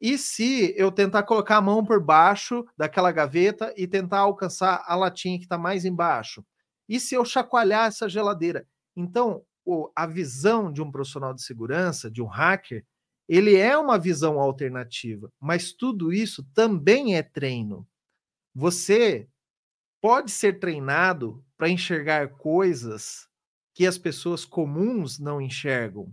E 0.00 0.18
se 0.18 0.74
eu 0.76 0.90
tentar 0.90 1.22
colocar 1.22 1.56
a 1.58 1.62
mão 1.62 1.84
por 1.84 2.02
baixo 2.02 2.64
daquela 2.76 3.12
gaveta 3.12 3.72
e 3.76 3.86
tentar 3.86 4.18
alcançar 4.18 4.84
a 4.86 4.96
latinha 4.96 5.38
que 5.38 5.44
está 5.44 5.56
mais 5.56 5.84
embaixo? 5.84 6.44
E 6.88 6.98
se 6.98 7.14
eu 7.14 7.24
chacoalhar 7.24 7.86
essa 7.86 8.08
geladeira? 8.08 8.66
Então, 8.96 9.44
a 9.94 10.06
visão 10.06 10.72
de 10.72 10.82
um 10.82 10.90
profissional 10.90 11.32
de 11.32 11.42
segurança, 11.42 12.10
de 12.10 12.20
um 12.20 12.26
hacker, 12.26 12.84
ele 13.34 13.56
é 13.56 13.78
uma 13.78 13.98
visão 13.98 14.38
alternativa, 14.38 15.32
mas 15.40 15.72
tudo 15.72 16.12
isso 16.12 16.46
também 16.52 17.16
é 17.16 17.22
treino. 17.22 17.88
Você 18.54 19.26
pode 20.02 20.30
ser 20.30 20.58
treinado 20.58 21.42
para 21.56 21.70
enxergar 21.70 22.32
coisas 22.32 23.26
que 23.74 23.86
as 23.86 23.96
pessoas 23.96 24.44
comuns 24.44 25.18
não 25.18 25.40
enxergam. 25.40 26.12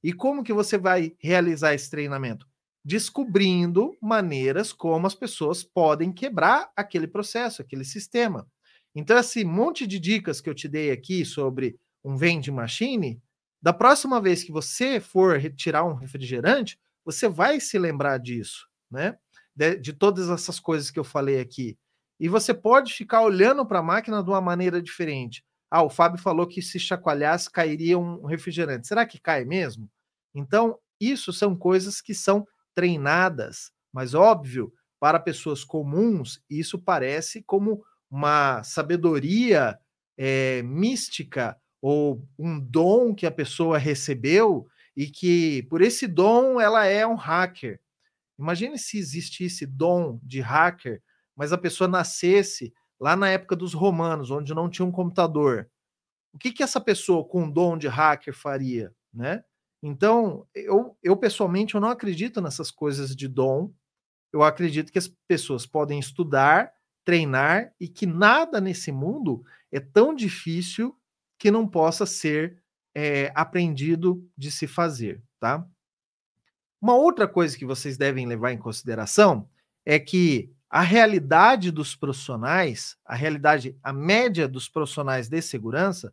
E 0.00 0.12
como 0.12 0.44
que 0.44 0.52
você 0.52 0.78
vai 0.78 1.16
realizar 1.18 1.74
esse 1.74 1.90
treinamento? 1.90 2.46
Descobrindo 2.84 3.96
maneiras 4.00 4.72
como 4.72 5.08
as 5.08 5.14
pessoas 5.16 5.64
podem 5.64 6.12
quebrar 6.12 6.70
aquele 6.76 7.08
processo, 7.08 7.62
aquele 7.62 7.84
sistema. 7.84 8.46
Então, 8.94 9.18
esse 9.18 9.44
monte 9.44 9.88
de 9.88 9.98
dicas 9.98 10.40
que 10.40 10.48
eu 10.48 10.54
te 10.54 10.68
dei 10.68 10.92
aqui 10.92 11.24
sobre 11.24 11.76
um 12.04 12.14
vending 12.14 12.52
machine, 12.52 13.20
da 13.64 13.72
próxima 13.72 14.20
vez 14.20 14.44
que 14.44 14.52
você 14.52 15.00
for 15.00 15.38
retirar 15.38 15.86
um 15.86 15.94
refrigerante, 15.94 16.78
você 17.02 17.26
vai 17.26 17.58
se 17.58 17.78
lembrar 17.78 18.18
disso, 18.18 18.68
né? 18.90 19.16
De, 19.56 19.76
de 19.76 19.94
todas 19.94 20.28
essas 20.28 20.60
coisas 20.60 20.90
que 20.90 20.98
eu 20.98 21.04
falei 21.04 21.40
aqui. 21.40 21.78
E 22.20 22.28
você 22.28 22.52
pode 22.52 22.92
ficar 22.92 23.22
olhando 23.22 23.64
para 23.64 23.78
a 23.78 23.82
máquina 23.82 24.22
de 24.22 24.28
uma 24.28 24.40
maneira 24.42 24.82
diferente. 24.82 25.42
Ah, 25.70 25.82
o 25.82 25.88
Fábio 25.88 26.20
falou 26.20 26.46
que 26.46 26.60
se 26.60 26.78
chacoalhasse 26.78 27.50
cairia 27.50 27.98
um 27.98 28.26
refrigerante. 28.26 28.86
Será 28.86 29.06
que 29.06 29.18
cai 29.18 29.46
mesmo? 29.46 29.90
Então, 30.34 30.78
isso 31.00 31.32
são 31.32 31.56
coisas 31.56 32.02
que 32.02 32.12
são 32.12 32.46
treinadas, 32.74 33.72
mas 33.90 34.12
óbvio, 34.12 34.74
para 35.00 35.18
pessoas 35.18 35.64
comuns, 35.64 36.38
isso 36.50 36.78
parece 36.78 37.42
como 37.42 37.82
uma 38.10 38.62
sabedoria 38.62 39.78
é, 40.18 40.60
mística 40.64 41.58
ou 41.86 42.26
um 42.38 42.58
dom 42.58 43.14
que 43.14 43.26
a 43.26 43.30
pessoa 43.30 43.76
recebeu 43.76 44.66
e 44.96 45.06
que 45.06 45.64
por 45.64 45.82
esse 45.82 46.06
dom 46.06 46.58
ela 46.58 46.86
é 46.86 47.06
um 47.06 47.14
hacker. 47.14 47.78
Imagine 48.38 48.78
se 48.78 48.96
existisse 48.96 49.66
dom 49.66 50.18
de 50.22 50.40
hacker, 50.40 51.02
mas 51.36 51.52
a 51.52 51.58
pessoa 51.58 51.86
nascesse 51.86 52.72
lá 52.98 53.14
na 53.14 53.28
época 53.28 53.54
dos 53.54 53.74
romanos, 53.74 54.30
onde 54.30 54.54
não 54.54 54.70
tinha 54.70 54.86
um 54.86 54.90
computador. 54.90 55.68
O 56.32 56.38
que, 56.38 56.52
que 56.52 56.62
essa 56.62 56.80
pessoa 56.80 57.22
com 57.22 57.50
dom 57.50 57.76
de 57.76 57.86
hacker 57.86 58.32
faria, 58.32 58.90
né? 59.12 59.44
Então, 59.82 60.46
eu, 60.54 60.96
eu 61.02 61.14
pessoalmente 61.14 61.74
eu 61.74 61.82
não 61.82 61.90
acredito 61.90 62.40
nessas 62.40 62.70
coisas 62.70 63.14
de 63.14 63.28
dom. 63.28 63.70
Eu 64.32 64.42
acredito 64.42 64.90
que 64.90 64.98
as 64.98 65.08
pessoas 65.28 65.66
podem 65.66 65.98
estudar, 65.98 66.72
treinar 67.04 67.74
e 67.78 67.88
que 67.88 68.06
nada 68.06 68.58
nesse 68.58 68.90
mundo 68.90 69.44
é 69.70 69.80
tão 69.80 70.14
difícil 70.14 70.98
que 71.38 71.50
não 71.50 71.66
possa 71.66 72.06
ser 72.06 72.62
é, 72.94 73.32
aprendido 73.34 74.26
de 74.36 74.50
se 74.50 74.66
fazer, 74.66 75.22
tá? 75.40 75.66
Uma 76.80 76.94
outra 76.94 77.26
coisa 77.26 77.56
que 77.56 77.64
vocês 77.64 77.96
devem 77.96 78.26
levar 78.26 78.52
em 78.52 78.58
consideração 78.58 79.48
é 79.84 79.98
que 79.98 80.52
a 80.68 80.80
realidade 80.80 81.70
dos 81.70 81.94
profissionais, 81.94 82.96
a 83.04 83.14
realidade, 83.14 83.78
a 83.82 83.92
média 83.92 84.48
dos 84.48 84.68
profissionais 84.68 85.28
de 85.28 85.40
segurança, 85.40 86.12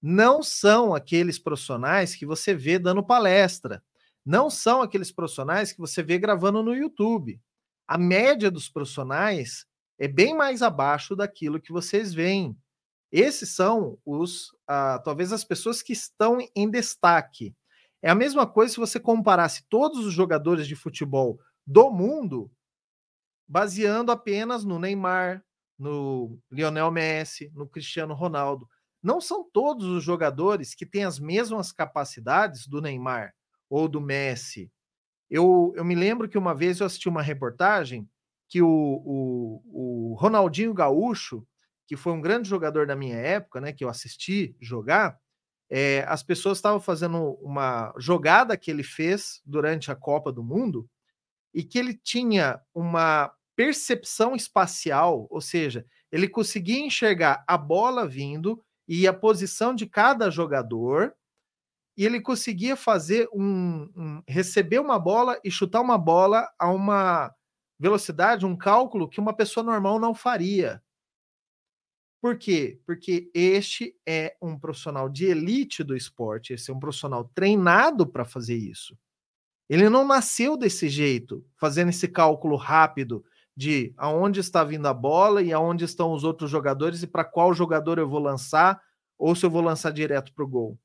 não 0.00 0.42
são 0.42 0.94
aqueles 0.94 1.38
profissionais 1.38 2.14
que 2.14 2.24
você 2.24 2.54
vê 2.54 2.78
dando 2.78 3.02
palestra, 3.02 3.82
não 4.24 4.48
são 4.48 4.82
aqueles 4.82 5.10
profissionais 5.10 5.72
que 5.72 5.80
você 5.80 6.02
vê 6.02 6.18
gravando 6.18 6.62
no 6.62 6.74
YouTube. 6.74 7.40
A 7.86 7.98
média 7.98 8.50
dos 8.50 8.68
profissionais 8.68 9.66
é 9.98 10.06
bem 10.06 10.36
mais 10.36 10.62
abaixo 10.62 11.16
daquilo 11.16 11.60
que 11.60 11.72
vocês 11.72 12.12
veem 12.14 12.56
esses 13.10 13.50
são 13.50 13.98
os, 14.04 14.54
ah, 14.66 15.00
talvez 15.04 15.32
as 15.32 15.44
pessoas 15.44 15.82
que 15.82 15.92
estão 15.92 16.38
em 16.54 16.70
destaque. 16.70 17.54
É 18.02 18.10
a 18.10 18.14
mesma 18.14 18.46
coisa 18.46 18.74
se 18.74 18.80
você 18.80 19.00
comparasse 19.00 19.64
todos 19.68 20.04
os 20.04 20.12
jogadores 20.12 20.66
de 20.66 20.76
futebol 20.76 21.40
do 21.66 21.90
mundo, 21.90 22.50
baseando 23.48 24.12
apenas 24.12 24.64
no 24.64 24.78
Neymar, 24.78 25.44
no 25.78 26.38
Lionel 26.50 26.90
Messi, 26.90 27.50
no 27.54 27.68
Cristiano 27.68 28.14
Ronaldo. 28.14 28.68
Não 29.02 29.20
são 29.20 29.48
todos 29.50 29.86
os 29.86 30.02
jogadores 30.02 30.74
que 30.74 30.86
têm 30.86 31.04
as 31.04 31.18
mesmas 31.18 31.72
capacidades 31.72 32.66
do 32.66 32.80
Neymar 32.80 33.34
ou 33.68 33.88
do 33.88 34.00
Messi. 34.00 34.70
Eu, 35.30 35.72
eu 35.76 35.84
me 35.84 35.94
lembro 35.94 36.28
que 36.28 36.38
uma 36.38 36.54
vez 36.54 36.80
eu 36.80 36.86
assisti 36.86 37.08
uma 37.08 37.22
reportagem 37.22 38.08
que 38.48 38.62
o, 38.62 38.68
o, 38.68 40.12
o 40.12 40.14
Ronaldinho 40.14 40.72
Gaúcho 40.72 41.46
que 41.86 41.96
foi 41.96 42.12
um 42.12 42.20
grande 42.20 42.48
jogador 42.48 42.86
da 42.86 42.96
minha 42.96 43.16
época, 43.16 43.60
né, 43.60 43.72
que 43.72 43.84
eu 43.84 43.88
assisti 43.88 44.56
jogar, 44.60 45.18
é, 45.70 46.04
as 46.08 46.22
pessoas 46.22 46.58
estavam 46.58 46.80
fazendo 46.80 47.32
uma 47.40 47.92
jogada 47.98 48.56
que 48.56 48.70
ele 48.70 48.82
fez 48.84 49.40
durante 49.44 49.90
a 49.90 49.96
Copa 49.96 50.32
do 50.32 50.42
Mundo 50.42 50.88
e 51.52 51.64
que 51.64 51.78
ele 51.78 51.94
tinha 51.94 52.60
uma 52.74 53.32
percepção 53.56 54.36
espacial, 54.36 55.26
ou 55.30 55.40
seja, 55.40 55.84
ele 56.12 56.28
conseguia 56.28 56.78
enxergar 56.78 57.44
a 57.48 57.56
bola 57.56 58.06
vindo 58.06 58.62
e 58.86 59.06
a 59.06 59.12
posição 59.12 59.74
de 59.74 59.86
cada 59.86 60.30
jogador, 60.30 61.14
e 61.96 62.04
ele 62.04 62.20
conseguia 62.20 62.76
fazer 62.76 63.26
um, 63.32 63.90
um 63.96 64.22
receber 64.28 64.78
uma 64.78 64.98
bola 64.98 65.40
e 65.42 65.50
chutar 65.50 65.80
uma 65.80 65.96
bola 65.96 66.46
a 66.58 66.70
uma 66.70 67.34
velocidade, 67.78 68.44
um 68.44 68.56
cálculo 68.56 69.08
que 69.08 69.18
uma 69.18 69.34
pessoa 69.34 69.64
normal 69.64 69.98
não 69.98 70.14
faria. 70.14 70.82
Por 72.20 72.36
quê? 72.38 72.80
Porque 72.86 73.30
este 73.34 73.94
é 74.06 74.36
um 74.40 74.58
profissional 74.58 75.08
de 75.08 75.26
elite 75.26 75.84
do 75.84 75.96
esporte, 75.96 76.54
esse 76.54 76.70
é 76.70 76.74
um 76.74 76.80
profissional 76.80 77.24
treinado 77.34 78.06
para 78.06 78.24
fazer 78.24 78.56
isso. 78.56 78.96
Ele 79.68 79.88
não 79.88 80.06
nasceu 80.06 80.56
desse 80.56 80.88
jeito, 80.88 81.44
fazendo 81.56 81.90
esse 81.90 82.08
cálculo 82.08 82.56
rápido 82.56 83.24
de 83.56 83.92
aonde 83.96 84.40
está 84.40 84.62
vindo 84.62 84.86
a 84.86 84.94
bola 84.94 85.42
e 85.42 85.52
aonde 85.52 85.84
estão 85.84 86.12
os 86.12 86.24
outros 86.24 86.50
jogadores 86.50 87.02
e 87.02 87.06
para 87.06 87.24
qual 87.24 87.54
jogador 87.54 87.98
eu 87.98 88.08
vou 88.08 88.20
lançar 88.20 88.80
ou 89.18 89.34
se 89.34 89.44
eu 89.44 89.50
vou 89.50 89.62
lançar 89.62 89.92
direto 89.92 90.32
para 90.34 90.44
o 90.44 90.48
gol. 90.48 90.78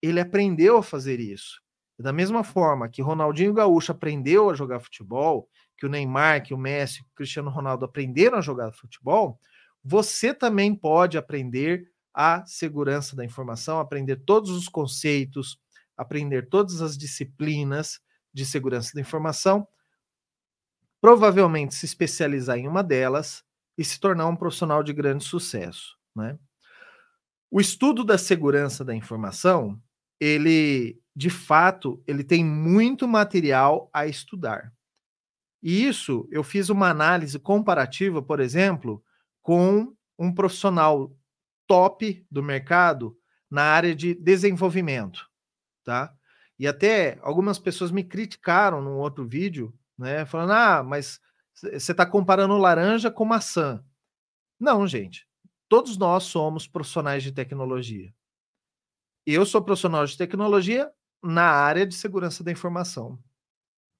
Ele 0.00 0.20
aprendeu 0.20 0.78
a 0.78 0.82
fazer 0.82 1.18
isso. 1.20 1.60
Da 1.98 2.12
mesma 2.12 2.44
forma 2.44 2.88
que 2.88 3.02
Ronaldinho 3.02 3.52
Gaúcho 3.52 3.92
aprendeu 3.92 4.50
a 4.50 4.54
jogar 4.54 4.80
futebol, 4.80 5.48
que 5.76 5.86
o 5.86 5.88
Neymar, 5.88 6.42
que 6.42 6.54
o 6.54 6.58
Messi, 6.58 7.02
que 7.02 7.10
o 7.10 7.14
Cristiano 7.14 7.50
Ronaldo 7.50 7.84
aprenderam 7.84 8.38
a 8.38 8.42
jogar 8.42 8.72
futebol, 8.72 9.40
você 9.88 10.34
também 10.34 10.74
pode 10.74 11.16
aprender 11.16 11.88
a 12.12 12.44
segurança 12.44 13.14
da 13.14 13.24
informação, 13.24 13.78
aprender 13.78 14.16
todos 14.16 14.50
os 14.50 14.68
conceitos, 14.68 15.58
aprender 15.96 16.48
todas 16.48 16.82
as 16.82 16.98
disciplinas 16.98 18.00
de 18.34 18.44
segurança 18.44 18.92
da 18.94 19.00
informação, 19.00 19.66
provavelmente 21.00 21.74
se 21.74 21.86
especializar 21.86 22.58
em 22.58 22.66
uma 22.66 22.82
delas 22.82 23.44
e 23.78 23.84
se 23.84 24.00
tornar 24.00 24.26
um 24.26 24.34
profissional 24.34 24.82
de 24.82 24.92
grande 24.92 25.22
sucesso, 25.22 25.96
né? 26.16 26.36
O 27.48 27.60
estudo 27.60 28.02
da 28.02 28.18
segurança 28.18 28.84
da 28.84 28.94
informação, 28.94 29.80
ele, 30.20 31.00
de 31.14 31.30
fato, 31.30 32.02
ele 32.04 32.24
tem 32.24 32.44
muito 32.44 33.06
material 33.06 33.88
a 33.92 34.04
estudar. 34.04 34.72
E 35.62 35.86
isso, 35.86 36.28
eu 36.30 36.42
fiz 36.42 36.70
uma 36.70 36.88
análise 36.88 37.38
comparativa, 37.38 38.22
por 38.22 38.40
exemplo, 38.40 39.02
com 39.46 39.94
um 40.18 40.34
profissional 40.34 41.14
top 41.68 42.26
do 42.30 42.42
mercado 42.42 43.16
na 43.50 43.62
área 43.62 43.94
de 43.94 44.14
desenvolvimento, 44.14 45.28
tá? 45.84 46.12
E 46.58 46.66
até 46.66 47.18
algumas 47.22 47.58
pessoas 47.58 47.90
me 47.92 48.04
criticaram 48.04 48.82
num 48.82 48.96
outro 48.98 49.26
vídeo, 49.28 49.74
né, 49.98 50.26
falando: 50.26 50.52
"Ah, 50.52 50.82
mas 50.82 51.20
você 51.54 51.92
está 51.92 52.06
comparando 52.06 52.56
laranja 52.58 53.10
com 53.10 53.24
maçã". 53.24 53.84
Não, 54.60 54.86
gente. 54.86 55.26
Todos 55.68 55.96
nós 55.98 56.24
somos 56.24 56.66
profissionais 56.68 57.22
de 57.22 57.32
tecnologia. 57.32 58.12
Eu 59.26 59.44
sou 59.44 59.62
profissional 59.62 60.04
de 60.06 60.16
tecnologia 60.16 60.90
na 61.22 61.42
área 61.44 61.86
de 61.86 61.94
segurança 61.94 62.42
da 62.44 62.52
informação. 62.52 63.18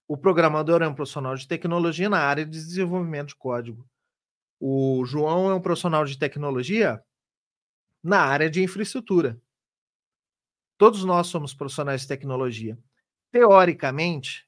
O 0.08 0.16
programador 0.16 0.82
é 0.82 0.88
um 0.88 0.94
profissional 0.94 1.34
de 1.36 1.48
tecnologia 1.48 2.08
na 2.08 2.20
área 2.20 2.44
de 2.46 2.52
desenvolvimento 2.52 3.28
de 3.30 3.36
código. 3.36 3.88
O 4.60 5.04
João 5.04 5.50
é 5.50 5.54
um 5.54 5.60
profissional 5.60 6.04
de 6.04 6.18
tecnologia 6.18 7.02
na 8.02 8.20
área 8.20 8.48
de 8.48 8.62
infraestrutura. 8.62 9.40
Todos 10.78 11.04
nós 11.04 11.26
somos 11.26 11.54
profissionais 11.54 12.02
de 12.02 12.08
tecnologia. 12.08 12.78
Teoricamente, 13.32 14.46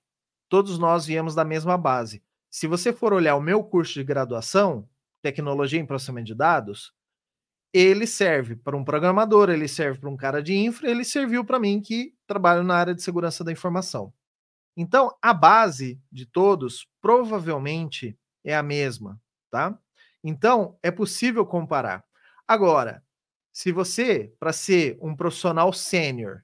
todos 0.48 0.78
nós 0.78 1.06
viemos 1.06 1.34
da 1.34 1.44
mesma 1.44 1.76
base. 1.76 2.22
Se 2.50 2.66
você 2.66 2.92
for 2.92 3.12
olhar 3.12 3.36
o 3.36 3.40
meu 3.40 3.62
curso 3.62 3.94
de 3.94 4.04
graduação, 4.04 4.88
Tecnologia 5.20 5.80
em 5.80 5.86
Processamento 5.86 6.28
de 6.28 6.34
Dados, 6.34 6.92
ele 7.72 8.06
serve 8.06 8.56
para 8.56 8.76
um 8.76 8.84
programador, 8.84 9.50
ele 9.50 9.68
serve 9.68 9.98
para 9.98 10.08
um 10.08 10.16
cara 10.16 10.42
de 10.42 10.54
infra, 10.54 10.90
ele 10.90 11.04
serviu 11.04 11.44
para 11.44 11.58
mim 11.58 11.80
que 11.80 12.14
trabalho 12.26 12.62
na 12.62 12.76
área 12.76 12.94
de 12.94 13.02
segurança 13.02 13.44
da 13.44 13.52
informação. 13.52 14.12
Então, 14.76 15.14
a 15.20 15.34
base 15.34 16.00
de 16.10 16.24
todos 16.24 16.86
provavelmente 17.00 18.16
é 18.44 18.56
a 18.56 18.62
mesma, 18.62 19.20
tá? 19.50 19.78
Então, 20.28 20.78
é 20.82 20.90
possível 20.90 21.46
comparar. 21.46 22.04
Agora, 22.46 23.02
se 23.50 23.72
você, 23.72 24.30
para 24.38 24.52
ser 24.52 24.98
um 25.00 25.16
profissional 25.16 25.72
sênior 25.72 26.42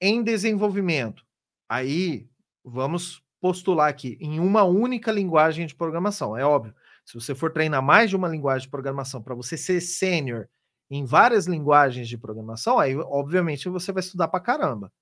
em 0.00 0.24
desenvolvimento, 0.24 1.24
aí 1.68 2.28
vamos 2.64 3.22
postular 3.40 3.88
aqui 3.88 4.18
em 4.20 4.40
uma 4.40 4.64
única 4.64 5.12
linguagem 5.12 5.68
de 5.68 5.74
programação, 5.76 6.36
é 6.36 6.44
óbvio. 6.44 6.74
Se 7.04 7.14
você 7.14 7.32
for 7.32 7.52
treinar 7.52 7.80
mais 7.80 8.10
de 8.10 8.16
uma 8.16 8.26
linguagem 8.26 8.66
de 8.66 8.70
programação 8.70 9.22
para 9.22 9.36
você 9.36 9.56
ser 9.56 9.80
sênior 9.80 10.48
em 10.90 11.04
várias 11.04 11.46
linguagens 11.46 12.08
de 12.08 12.18
programação, 12.18 12.80
aí 12.80 12.96
obviamente 12.96 13.68
você 13.68 13.92
vai 13.92 14.00
estudar 14.00 14.26
para 14.26 14.40
caramba. 14.40 14.92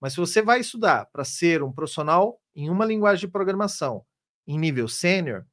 Mas 0.00 0.14
se 0.14 0.20
você 0.20 0.42
vai 0.42 0.58
estudar 0.58 1.06
para 1.12 1.24
ser 1.24 1.62
um 1.62 1.70
profissional 1.72 2.40
em 2.56 2.68
uma 2.68 2.84
linguagem 2.84 3.20
de 3.26 3.32
programação 3.32 4.04
em 4.48 4.58
nível 4.58 4.88
sênior 4.88 5.46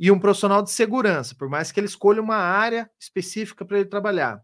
e 0.00 0.10
um 0.10 0.18
profissional 0.18 0.62
de 0.62 0.70
segurança, 0.70 1.34
por 1.34 1.50
mais 1.50 1.70
que 1.70 1.78
ele 1.78 1.86
escolha 1.86 2.22
uma 2.22 2.36
área 2.36 2.90
específica 2.98 3.66
para 3.66 3.78
ele 3.78 3.88
trabalhar, 3.88 4.42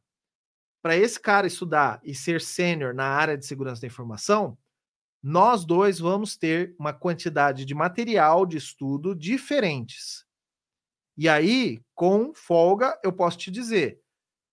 para 0.83 0.95
esse 0.95 1.19
cara 1.19 1.47
estudar 1.47 1.99
e 2.05 2.15
ser 2.15 2.43
sênior 2.43 2.93
na 2.93 3.07
área 3.07 3.39
de 3.39 3.47
segurança 3.47 3.81
da 3.81 3.87
informação, 3.87 4.59
nós 5.23 5.65
dois 5.65 5.99
vamos 5.99 6.37
ter 6.37 6.77
uma 6.79 6.93
quantidade 6.93 7.65
de 7.65 7.75
material 7.75 8.45
de 8.45 8.59
estudo 8.59 9.15
diferentes. 9.15 10.27
E 11.17 11.27
aí, 11.27 11.83
com 11.95 12.35
folga, 12.35 13.01
eu 13.03 13.11
posso 13.11 13.39
te 13.39 13.51
dizer, 13.51 13.99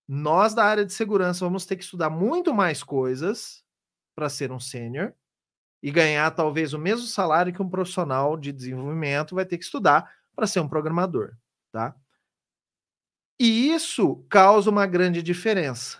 nós 0.08 0.54
da 0.54 0.64
área 0.64 0.86
de 0.86 0.92
segurança 0.94 1.44
vamos 1.44 1.66
ter 1.66 1.76
que 1.76 1.84
estudar 1.84 2.08
muito 2.08 2.54
mais 2.54 2.82
coisas 2.82 3.62
para 4.16 4.30
ser 4.30 4.50
um 4.50 4.58
sênior 4.58 5.14
e 5.82 5.90
ganhar 5.90 6.30
talvez 6.30 6.72
o 6.72 6.78
mesmo 6.78 7.06
salário 7.06 7.52
que 7.52 7.60
um 7.60 7.68
profissional 7.68 8.38
de 8.38 8.50
desenvolvimento 8.50 9.34
vai 9.34 9.44
ter 9.44 9.58
que 9.58 9.64
estudar 9.64 10.10
para 10.34 10.46
ser 10.46 10.60
um 10.60 10.68
programador, 10.68 11.36
tá? 11.72 11.94
E 13.38 13.70
isso 13.72 14.24
causa 14.28 14.70
uma 14.70 14.86
grande 14.86 15.22
diferença, 15.22 15.98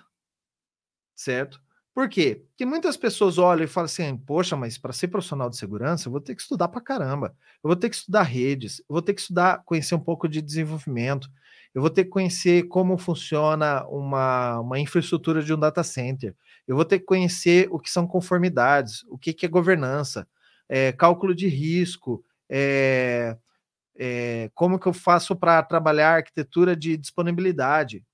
certo? 1.14 1.60
Por 1.94 2.08
quê? 2.08 2.42
Porque 2.48 2.66
muitas 2.66 2.96
pessoas 2.96 3.38
olham 3.38 3.64
e 3.64 3.68
falam 3.68 3.86
assim: 3.86 4.16
poxa, 4.16 4.56
mas 4.56 4.76
para 4.76 4.92
ser 4.92 5.08
profissional 5.08 5.48
de 5.48 5.56
segurança, 5.56 6.08
eu 6.08 6.12
vou 6.12 6.20
ter 6.20 6.34
que 6.34 6.42
estudar 6.42 6.68
para 6.68 6.80
caramba. 6.80 7.36
Eu 7.62 7.68
vou 7.68 7.76
ter 7.76 7.88
que 7.88 7.94
estudar 7.96 8.22
redes, 8.22 8.80
eu 8.80 8.86
vou 8.88 9.02
ter 9.02 9.14
que 9.14 9.20
estudar, 9.20 9.62
conhecer 9.64 9.94
um 9.94 10.00
pouco 10.00 10.28
de 10.28 10.42
desenvolvimento, 10.42 11.30
eu 11.72 11.80
vou 11.80 11.90
ter 11.90 12.04
que 12.04 12.10
conhecer 12.10 12.64
como 12.64 12.98
funciona 12.98 13.84
uma, 13.86 14.60
uma 14.60 14.78
infraestrutura 14.78 15.42
de 15.42 15.54
um 15.54 15.58
data 15.58 15.84
center, 15.84 16.34
eu 16.66 16.74
vou 16.74 16.84
ter 16.84 16.98
que 16.98 17.04
conhecer 17.04 17.68
o 17.70 17.78
que 17.78 17.90
são 17.90 18.06
conformidades, 18.06 19.04
o 19.08 19.16
que, 19.16 19.32
que 19.32 19.46
é 19.46 19.48
governança, 19.48 20.26
é, 20.68 20.92
cálculo 20.92 21.34
de 21.34 21.46
risco, 21.48 22.24
é, 22.48 23.36
é, 23.96 24.50
como 24.54 24.78
que 24.78 24.86
eu 24.86 24.92
faço 24.92 25.36
para 25.36 25.62
trabalhar 25.62 26.16
arquitetura 26.16 26.76
de 26.76 26.96
disponibilidade. 26.96 28.04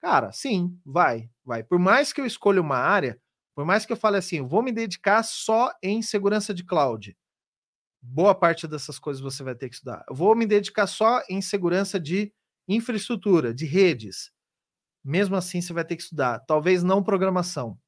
Cara, 0.00 0.32
sim, 0.32 0.78
vai, 0.84 1.30
vai. 1.44 1.62
Por 1.62 1.78
mais 1.78 2.12
que 2.12 2.20
eu 2.20 2.26
escolha 2.26 2.60
uma 2.60 2.76
área, 2.76 3.20
por 3.54 3.64
mais 3.64 3.84
que 3.84 3.92
eu 3.92 3.96
fale 3.96 4.16
assim, 4.16 4.42
vou 4.42 4.62
me 4.62 4.72
dedicar 4.72 5.22
só 5.22 5.72
em 5.82 6.02
segurança 6.02 6.54
de 6.54 6.64
cloud, 6.64 7.16
boa 8.02 8.34
parte 8.34 8.66
dessas 8.66 8.98
coisas 8.98 9.22
você 9.22 9.42
vai 9.42 9.54
ter 9.54 9.68
que 9.68 9.74
estudar. 9.74 10.04
Eu 10.08 10.14
vou 10.14 10.34
me 10.34 10.46
dedicar 10.46 10.86
só 10.86 11.22
em 11.28 11.40
segurança 11.42 12.00
de 12.00 12.32
infraestrutura, 12.66 13.52
de 13.52 13.66
redes. 13.66 14.30
Mesmo 15.04 15.36
assim, 15.36 15.60
você 15.60 15.72
vai 15.72 15.84
ter 15.84 15.96
que 15.96 16.02
estudar. 16.02 16.40
Talvez 16.40 16.82
não 16.82 17.02
programação. 17.02 17.78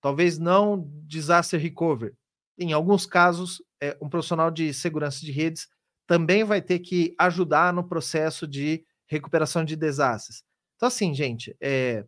Talvez 0.00 0.38
não 0.38 0.90
disaster 1.06 1.60
recovery. 1.60 2.14
Em 2.58 2.72
alguns 2.72 3.06
casos, 3.06 3.62
é, 3.80 3.96
um 4.00 4.08
profissional 4.08 4.50
de 4.50 4.72
segurança 4.74 5.20
de 5.20 5.32
redes 5.32 5.68
também 6.12 6.44
vai 6.44 6.60
ter 6.60 6.80
que 6.80 7.14
ajudar 7.18 7.72
no 7.72 7.82
processo 7.82 8.46
de 8.46 8.84
recuperação 9.06 9.64
de 9.64 9.74
desastres. 9.74 10.44
Então, 10.76 10.88
assim, 10.88 11.14
gente, 11.14 11.56
é, 11.58 12.04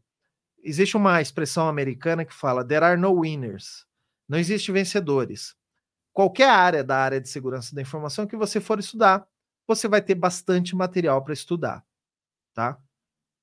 existe 0.63 0.95
uma 0.95 1.23
expressão 1.23 1.69
americana 1.69 2.23
que 2.23 2.35
fala: 2.35 2.63
there 2.63 2.85
are 2.85 3.01
no 3.01 3.19
winners. 3.19 3.87
Não 4.29 4.39
existe 4.39 4.71
vencedores. 4.71 5.57
Qualquer 6.13 6.51
área 6.51 6.85
da 6.85 6.99
área 6.99 7.19
de 7.19 7.31
segurança 7.31 7.75
da 7.75 7.81
informação 7.81 8.27
que 8.27 8.37
você 8.37 8.61
for 8.61 8.79
estudar, 8.79 9.27
você 9.67 9.89
vai 9.89 10.03
ter 10.03 10.17
bastante 10.17 10.77
material 10.77 11.25
para 11.25 11.33
estudar, 11.33 11.83
tá? 12.53 12.79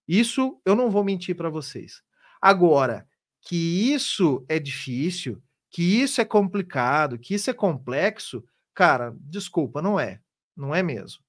Isso 0.07 0.61
eu 0.63 0.75
não 0.75 0.91
vou 0.91 1.03
mentir 1.03 1.35
para 1.35 1.49
vocês. 1.49 2.03
Agora, 2.39 3.07
que 3.41 3.91
isso 3.91 4.45
é 4.47 4.59
difícil, 4.59 5.41
que 5.71 5.81
isso 5.81 6.21
é 6.21 6.25
complicado, 6.25 7.17
que 7.17 7.33
isso 7.33 7.49
é 7.49 7.53
complexo, 7.53 8.45
cara, 8.75 9.11
desculpa, 9.21 9.81
não 9.81 9.99
é. 9.99 10.21
Não 10.55 10.73
é 10.73 10.83
mesmo. 10.83 11.23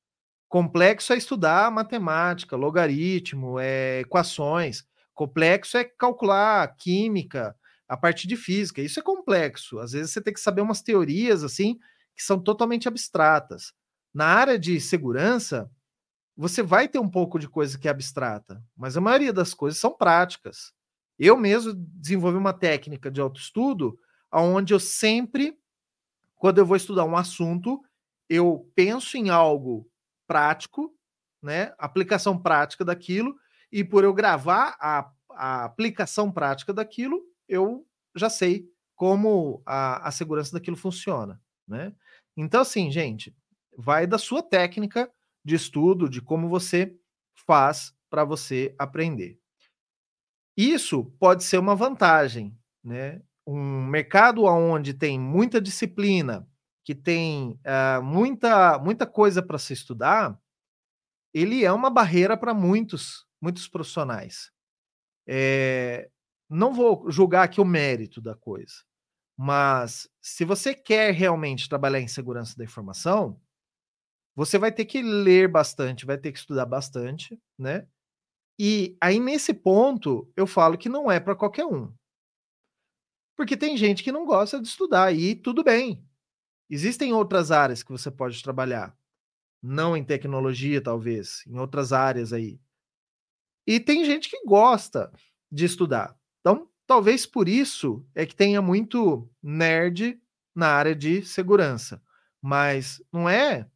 Complexo 0.48 1.12
é 1.12 1.16
estudar 1.16 1.70
matemática, 1.70 2.56
logaritmo, 2.56 3.58
é, 3.58 4.00
equações. 4.00 4.84
Complexo 5.14 5.78
é 5.78 5.84
calcular 5.84 6.66
química, 6.76 7.56
a 7.88 7.96
parte 7.96 8.26
de 8.26 8.36
física. 8.36 8.80
Isso 8.80 9.00
é 9.00 9.02
complexo. 9.02 9.78
Às 9.78 9.92
vezes 9.92 10.12
você 10.12 10.20
tem 10.20 10.32
que 10.32 10.40
saber 10.40 10.60
umas 10.60 10.82
teorias 10.82 11.42
assim 11.42 11.78
que 12.14 12.22
são 12.22 12.38
totalmente 12.38 12.88
abstratas. 12.88 13.72
Na 14.12 14.26
área 14.26 14.58
de 14.58 14.78
segurança, 14.80 15.70
você 16.36 16.62
vai 16.62 16.88
ter 16.88 16.98
um 16.98 17.08
pouco 17.08 17.38
de 17.38 17.48
coisa 17.48 17.78
que 17.78 17.88
é 17.88 17.90
abstrata, 17.90 18.62
mas 18.76 18.96
a 18.96 19.00
maioria 19.00 19.32
das 19.32 19.54
coisas 19.54 19.80
são 19.80 19.96
práticas. 19.96 20.72
Eu 21.18 21.36
mesmo 21.36 21.72
desenvolvi 21.74 22.38
uma 22.38 22.52
técnica 22.52 23.10
de 23.10 23.20
autoestudo 23.20 23.98
onde 24.32 24.72
eu 24.72 24.80
sempre, 24.80 25.56
quando 26.36 26.58
eu 26.58 26.66
vou 26.66 26.76
estudar 26.76 27.04
um 27.04 27.16
assunto, 27.16 27.82
eu 28.32 28.66
penso 28.74 29.18
em 29.18 29.28
algo 29.28 29.86
prático, 30.26 30.90
né? 31.42 31.74
Aplicação 31.78 32.40
prática 32.40 32.82
daquilo, 32.82 33.36
e 33.70 33.84
por 33.84 34.04
eu 34.04 34.14
gravar 34.14 34.74
a, 34.80 35.10
a 35.32 35.64
aplicação 35.64 36.32
prática 36.32 36.72
daquilo, 36.72 37.22
eu 37.46 37.86
já 38.16 38.30
sei 38.30 38.66
como 38.96 39.62
a, 39.66 40.08
a 40.08 40.10
segurança 40.10 40.52
daquilo 40.52 40.76
funciona, 40.78 41.38
né? 41.68 41.92
Então, 42.34 42.62
assim, 42.62 42.90
gente, 42.90 43.36
vai 43.76 44.06
da 44.06 44.16
sua 44.16 44.42
técnica 44.42 45.12
de 45.44 45.54
estudo, 45.54 46.08
de 46.08 46.22
como 46.22 46.48
você 46.48 46.96
faz 47.46 47.94
para 48.08 48.24
você 48.24 48.74
aprender. 48.78 49.38
Isso 50.56 51.04
pode 51.18 51.44
ser 51.44 51.58
uma 51.58 51.74
vantagem, 51.74 52.56
né? 52.82 53.20
Um 53.46 53.84
mercado 53.86 54.44
onde 54.44 54.94
tem 54.94 55.18
muita 55.18 55.60
disciplina, 55.60 56.48
que 56.84 56.94
tem 56.94 57.58
uh, 57.66 58.02
muita, 58.02 58.78
muita 58.78 59.06
coisa 59.06 59.42
para 59.42 59.58
se 59.58 59.72
estudar, 59.72 60.38
ele 61.32 61.64
é 61.64 61.72
uma 61.72 61.90
barreira 61.90 62.36
para 62.36 62.52
muitos, 62.52 63.26
muitos 63.40 63.68
profissionais. 63.68 64.50
É, 65.26 66.10
não 66.48 66.74
vou 66.74 67.10
julgar 67.10 67.44
aqui 67.44 67.60
o 67.60 67.64
mérito 67.64 68.20
da 68.20 68.34
coisa, 68.34 68.74
mas 69.36 70.08
se 70.20 70.44
você 70.44 70.74
quer 70.74 71.12
realmente 71.14 71.68
trabalhar 71.68 72.00
em 72.00 72.08
segurança 72.08 72.56
da 72.56 72.64
informação, 72.64 73.40
você 74.34 74.58
vai 74.58 74.72
ter 74.72 74.84
que 74.84 75.02
ler 75.02 75.48
bastante, 75.48 76.06
vai 76.06 76.18
ter 76.18 76.32
que 76.32 76.38
estudar 76.38 76.66
bastante, 76.66 77.38
né? 77.58 77.86
E 78.58 78.96
aí, 79.00 79.18
nesse 79.18 79.54
ponto, 79.54 80.30
eu 80.36 80.46
falo 80.46 80.78
que 80.78 80.88
não 80.88 81.10
é 81.10 81.18
para 81.18 81.36
qualquer 81.36 81.64
um. 81.64 81.92
Porque 83.36 83.56
tem 83.56 83.76
gente 83.76 84.02
que 84.02 84.12
não 84.12 84.26
gosta 84.26 84.60
de 84.60 84.68
estudar, 84.68 85.12
e 85.12 85.34
tudo 85.34 85.64
bem. 85.64 86.04
Existem 86.74 87.12
outras 87.12 87.50
áreas 87.50 87.82
que 87.82 87.92
você 87.92 88.10
pode 88.10 88.42
trabalhar. 88.42 88.96
Não 89.62 89.94
em 89.94 90.02
tecnologia, 90.02 90.80
talvez, 90.80 91.44
em 91.46 91.58
outras 91.58 91.92
áreas 91.92 92.32
aí. 92.32 92.58
E 93.66 93.78
tem 93.78 94.06
gente 94.06 94.30
que 94.30 94.42
gosta 94.46 95.12
de 95.50 95.66
estudar. 95.66 96.16
Então, 96.40 96.66
talvez 96.86 97.26
por 97.26 97.46
isso 97.46 98.02
é 98.14 98.24
que 98.24 98.34
tenha 98.34 98.62
muito 98.62 99.30
nerd 99.42 100.18
na 100.54 100.68
área 100.68 100.96
de 100.96 101.22
segurança. 101.22 102.02
Mas 102.40 103.02
não 103.12 103.28
é 103.28 103.68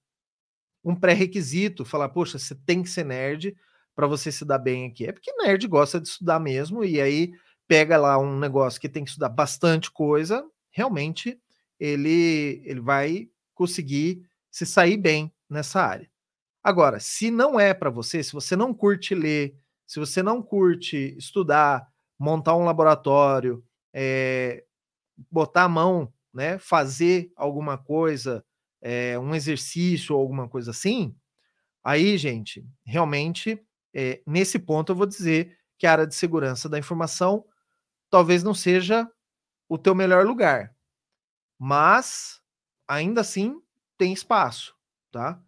um 0.83 0.97
pré-requisito 0.97 1.85
falar, 1.85 2.09
poxa, 2.09 2.39
você 2.39 2.55
tem 2.55 2.83
que 2.83 2.89
ser 2.89 3.05
nerd 3.05 3.55
para 3.95 4.07
você 4.07 4.33
se 4.33 4.43
dar 4.43 4.59
bem 4.59 4.87
aqui. 4.87 5.05
É 5.05 5.13
porque 5.13 5.31
nerd 5.35 5.69
gosta 5.69 6.01
de 6.01 6.09
estudar 6.09 6.41
mesmo, 6.41 6.83
e 6.83 6.99
aí 6.99 7.31
pega 7.69 7.99
lá 7.99 8.17
um 8.19 8.39
negócio 8.39 8.81
que 8.81 8.89
tem 8.89 9.05
que 9.05 9.11
estudar 9.11 9.29
bastante 9.29 9.91
coisa, 9.91 10.43
realmente 10.71 11.39
ele, 11.79 12.63
ele 12.65 12.81
vai 12.81 13.29
conseguir 13.55 14.23
se 14.51 14.65
sair 14.67 14.97
bem 14.97 15.33
nessa 15.49 15.81
área. 15.83 16.11
Agora, 16.63 16.99
se 16.99 17.31
não 17.31 17.61
é 17.61 17.73
para 17.73 17.91
você, 17.91 18.23
se 18.23 18.33
você 18.33 18.57
não 18.57 18.75
curte 18.75 19.15
ler, 19.15 19.57
se 19.87 20.01
você 20.01 20.23
não 20.23 20.43
curte 20.43 21.15
estudar, 21.17 21.87
montar 22.19 22.57
um 22.57 22.65
laboratório, 22.65 23.65
é, 23.95 24.65
botar 25.31 25.65
a 25.65 25.69
mão, 25.69 26.13
né, 26.35 26.59
fazer 26.59 27.31
alguma 27.37 27.79
coisa, 27.79 28.45
é, 28.83 29.19
um 29.19 29.35
exercício 29.35 30.15
ou 30.15 30.21
alguma 30.21 30.49
coisa 30.49 30.71
assim, 30.73 31.15
aí, 31.85 32.19
gente, 32.19 32.67
realmente 32.85 33.61
é, 33.95 34.21
nesse 34.27 34.59
ponto 34.59 34.93
eu 34.93 34.97
vou 34.97 35.07
dizer 35.07 35.57
que 35.79 35.87
a 35.87 35.93
área 35.93 36.07
de 36.07 36.15
segurança 36.15 36.69
da 36.69 36.79
informação 36.79 37.45
talvez 38.11 38.43
não 38.43 38.53
seja 38.53 39.11
o 39.69 39.79
teu 39.79 39.95
melhor 39.95 40.27
lugar, 40.27 40.76
mas 41.59 42.41
ainda 42.89 43.21
assim 43.21 43.61
tem 43.99 44.13
espaço, 44.13 44.75
tá? 45.11 45.41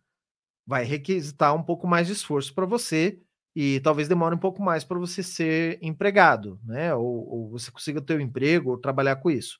Vai 0.66 0.84
requisitar 0.84 1.54
um 1.54 1.62
pouco 1.62 1.86
mais 1.86 2.06
de 2.06 2.14
esforço 2.14 2.54
para 2.54 2.66
você 2.66 3.20
e 3.56 3.80
talvez 3.80 4.08
demore 4.08 4.34
um 4.34 4.38
pouco 4.38 4.62
mais 4.62 4.84
para 4.84 4.98
você 4.98 5.22
ser 5.22 5.78
empregado, 5.82 6.60
né? 6.64 6.94
Ou, 6.94 7.28
ou 7.28 7.50
você 7.50 7.70
consiga 7.70 8.00
ter 8.00 8.16
um 8.16 8.20
emprego 8.20 8.70
ou 8.70 8.78
trabalhar 8.78 9.16
com 9.16 9.30
isso. 9.30 9.58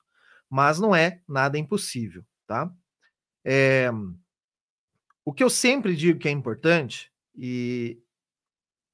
Mas 0.49 0.79
não 0.79 0.95
é 0.95 1.21
nada 1.27 1.57
impossível, 1.57 2.23
tá? 2.47 2.71
É, 3.45 3.89
o 5.25 5.33
que 5.33 5.43
eu 5.43 5.49
sempre 5.49 5.95
digo 5.95 6.19
que 6.19 6.27
é 6.27 6.31
importante, 6.31 7.11
e 7.35 8.01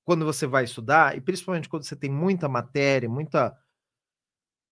quando 0.06 0.24
você 0.24 0.46
vai 0.46 0.64
estudar, 0.64 1.18
e 1.18 1.22
principalmente 1.22 1.68
quando 1.68 1.84
você 1.84 1.96
tem 1.96 2.12
muita 2.12 2.48
matéria, 2.48 3.10
muita, 3.10 3.58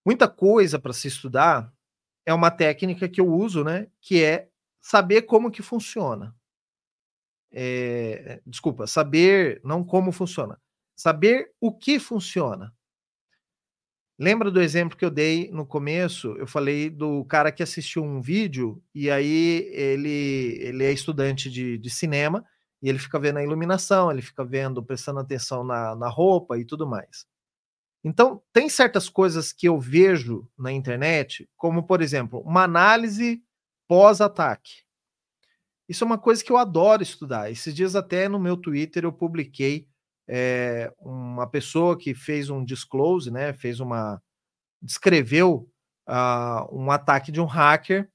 muita 0.06 0.28
coisa 0.28 0.78
para 0.78 0.92
se 0.92 1.08
estudar, 1.08 1.73
é 2.26 2.32
uma 2.32 2.50
técnica 2.50 3.08
que 3.08 3.20
eu 3.20 3.28
uso, 3.28 3.64
né? 3.64 3.88
Que 4.00 4.22
é 4.22 4.48
saber 4.80 5.22
como 5.22 5.50
que 5.50 5.62
funciona. 5.62 6.34
É, 7.52 8.40
desculpa, 8.44 8.86
saber 8.86 9.60
não 9.64 9.84
como 9.84 10.10
funciona, 10.10 10.60
saber 10.96 11.52
o 11.60 11.72
que 11.72 12.00
funciona. 12.00 12.74
Lembra 14.18 14.50
do 14.50 14.60
exemplo 14.60 14.96
que 14.96 15.04
eu 15.04 15.10
dei 15.10 15.50
no 15.52 15.66
começo? 15.66 16.36
Eu 16.36 16.46
falei 16.46 16.88
do 16.88 17.24
cara 17.24 17.50
que 17.50 17.62
assistiu 17.62 18.02
um 18.02 18.20
vídeo 18.20 18.82
e 18.94 19.10
aí 19.10 19.68
ele, 19.72 20.58
ele 20.60 20.84
é 20.84 20.92
estudante 20.92 21.50
de, 21.50 21.78
de 21.78 21.90
cinema 21.90 22.44
e 22.80 22.88
ele 22.88 22.98
fica 22.98 23.18
vendo 23.18 23.38
a 23.38 23.42
iluminação, 23.42 24.10
ele 24.10 24.22
fica 24.22 24.44
vendo, 24.44 24.84
prestando 24.84 25.18
atenção 25.18 25.64
na, 25.64 25.96
na 25.96 26.08
roupa 26.08 26.58
e 26.58 26.64
tudo 26.64 26.86
mais. 26.86 27.26
Então, 28.04 28.42
tem 28.52 28.68
certas 28.68 29.08
coisas 29.08 29.50
que 29.50 29.66
eu 29.66 29.80
vejo 29.80 30.46
na 30.58 30.70
internet, 30.70 31.48
como, 31.56 31.82
por 31.82 32.02
exemplo, 32.02 32.40
uma 32.40 32.62
análise 32.62 33.42
pós-ataque. 33.88 34.84
Isso 35.88 36.04
é 36.04 36.06
uma 36.06 36.18
coisa 36.18 36.44
que 36.44 36.52
eu 36.52 36.58
adoro 36.58 37.02
estudar. 37.02 37.50
Esses 37.50 37.74
dias, 37.74 37.96
até 37.96 38.28
no 38.28 38.38
meu 38.38 38.58
Twitter, 38.58 39.04
eu 39.04 39.12
publiquei 39.12 39.88
é, 40.28 40.92
uma 40.98 41.46
pessoa 41.46 41.96
que 41.98 42.14
fez 42.14 42.50
um 42.50 42.64
disclose, 42.64 43.30
né? 43.30 43.52
Fez 43.54 43.80
uma. 43.80 44.22
descreveu 44.82 45.68
uh, 46.08 46.78
um 46.78 46.90
ataque 46.90 47.32
de 47.32 47.40
um 47.40 47.46
hacker 47.46 48.10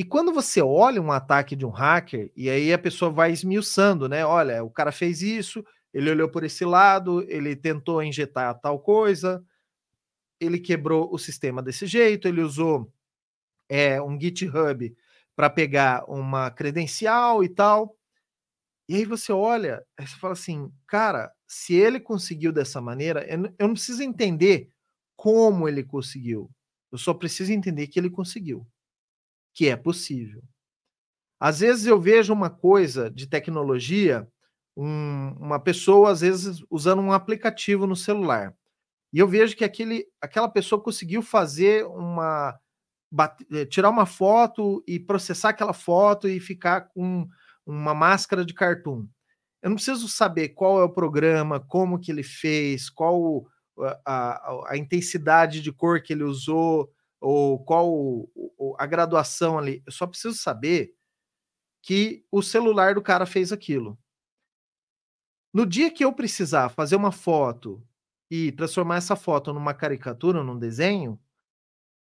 e 0.00 0.02
quando 0.02 0.32
você 0.32 0.62
olha 0.62 1.02
um 1.02 1.12
ataque 1.12 1.54
de 1.54 1.66
um 1.66 1.68
hacker, 1.68 2.32
e 2.34 2.48
aí 2.48 2.72
a 2.72 2.78
pessoa 2.78 3.10
vai 3.10 3.32
esmiuçando, 3.32 4.08
né? 4.08 4.24
Olha, 4.24 4.64
o 4.64 4.70
cara 4.70 4.90
fez 4.90 5.20
isso, 5.20 5.62
ele 5.92 6.10
olhou 6.10 6.26
por 6.26 6.42
esse 6.42 6.64
lado, 6.64 7.22
ele 7.30 7.54
tentou 7.54 8.02
injetar 8.02 8.58
tal 8.60 8.80
coisa, 8.80 9.44
ele 10.40 10.58
quebrou 10.58 11.12
o 11.12 11.18
sistema 11.18 11.62
desse 11.62 11.86
jeito, 11.86 12.26
ele 12.26 12.40
usou 12.40 12.90
é, 13.68 14.00
um 14.00 14.18
GitHub 14.18 14.90
para 15.36 15.50
pegar 15.50 16.02
uma 16.08 16.50
credencial 16.50 17.44
e 17.44 17.50
tal. 17.50 17.94
E 18.88 18.96
aí 18.96 19.04
você 19.04 19.34
olha, 19.34 19.84
aí 19.98 20.06
você 20.06 20.16
fala 20.16 20.32
assim, 20.32 20.72
cara, 20.86 21.30
se 21.46 21.74
ele 21.74 22.00
conseguiu 22.00 22.54
dessa 22.54 22.80
maneira, 22.80 23.26
eu 23.28 23.68
não 23.68 23.74
preciso 23.74 24.02
entender 24.02 24.70
como 25.14 25.68
ele 25.68 25.84
conseguiu. 25.84 26.50
Eu 26.90 26.96
só 26.96 27.12
preciso 27.12 27.52
entender 27.52 27.86
que 27.86 28.00
ele 28.00 28.08
conseguiu 28.08 28.66
que 29.54 29.68
é 29.68 29.76
possível. 29.76 30.42
Às 31.38 31.60
vezes 31.60 31.86
eu 31.86 31.98
vejo 31.98 32.32
uma 32.32 32.50
coisa 32.50 33.10
de 33.10 33.26
tecnologia, 33.26 34.28
um, 34.76 35.34
uma 35.38 35.58
pessoa, 35.58 36.10
às 36.10 36.20
vezes, 36.20 36.62
usando 36.70 37.00
um 37.00 37.12
aplicativo 37.12 37.86
no 37.86 37.96
celular. 37.96 38.54
E 39.12 39.18
eu 39.18 39.26
vejo 39.26 39.56
que 39.56 39.64
aquele, 39.64 40.06
aquela 40.20 40.48
pessoa 40.48 40.82
conseguiu 40.82 41.22
fazer 41.22 41.84
uma. 41.86 42.58
Eh, 43.52 43.64
tirar 43.66 43.90
uma 43.90 44.06
foto 44.06 44.84
e 44.86 45.00
processar 45.00 45.48
aquela 45.48 45.72
foto 45.72 46.28
e 46.28 46.38
ficar 46.38 46.82
com 46.82 47.26
uma 47.66 47.92
máscara 47.92 48.44
de 48.44 48.54
cartoon. 48.54 49.06
Eu 49.62 49.70
não 49.70 49.76
preciso 49.76 50.08
saber 50.08 50.50
qual 50.50 50.80
é 50.80 50.84
o 50.84 50.92
programa, 50.92 51.58
como 51.58 51.98
que 51.98 52.12
ele 52.12 52.22
fez, 52.22 52.88
qual 52.88 53.44
a, 53.78 53.98
a, 54.06 54.72
a 54.72 54.76
intensidade 54.76 55.60
de 55.60 55.72
cor 55.72 56.00
que 56.00 56.12
ele 56.12 56.22
usou, 56.22 56.90
ou 57.20 57.62
qual 57.64 58.28
a 58.78 58.86
graduação 58.86 59.58
ali. 59.58 59.82
Eu 59.86 59.92
só 59.92 60.06
preciso 60.06 60.36
saber 60.36 60.94
que 61.82 62.24
o 62.30 62.42
celular 62.42 62.94
do 62.94 63.02
cara 63.02 63.26
fez 63.26 63.52
aquilo. 63.52 63.98
No 65.52 65.66
dia 65.66 65.90
que 65.90 66.04
eu 66.04 66.12
precisar 66.12 66.68
fazer 66.68 66.96
uma 66.96 67.12
foto 67.12 67.82
e 68.30 68.52
transformar 68.52 68.96
essa 68.96 69.16
foto 69.16 69.52
numa 69.52 69.74
caricatura, 69.74 70.44
num 70.44 70.58
desenho, 70.58 71.20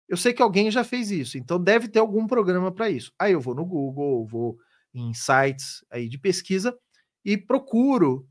eu 0.08 0.18
sei 0.18 0.34
que 0.34 0.42
alguém 0.42 0.70
já 0.70 0.84
fez 0.84 1.12
isso, 1.12 1.38
então 1.38 1.62
deve 1.62 1.88
ter 1.88 2.00
algum 2.00 2.28
programa 2.28 2.72
para 2.72 2.90
isso. 2.90 3.12
Aí 3.20 3.34
eu 3.34 3.42
vou 3.42 3.56
no 3.56 3.66
Google, 3.66 4.26
vou 4.26 4.58
em 4.94 5.14
sites 5.14 5.86
aí 5.92 6.08
de 6.10 6.18
pesquisa 6.18 6.78
e 7.24 7.38
procuro 7.38 8.28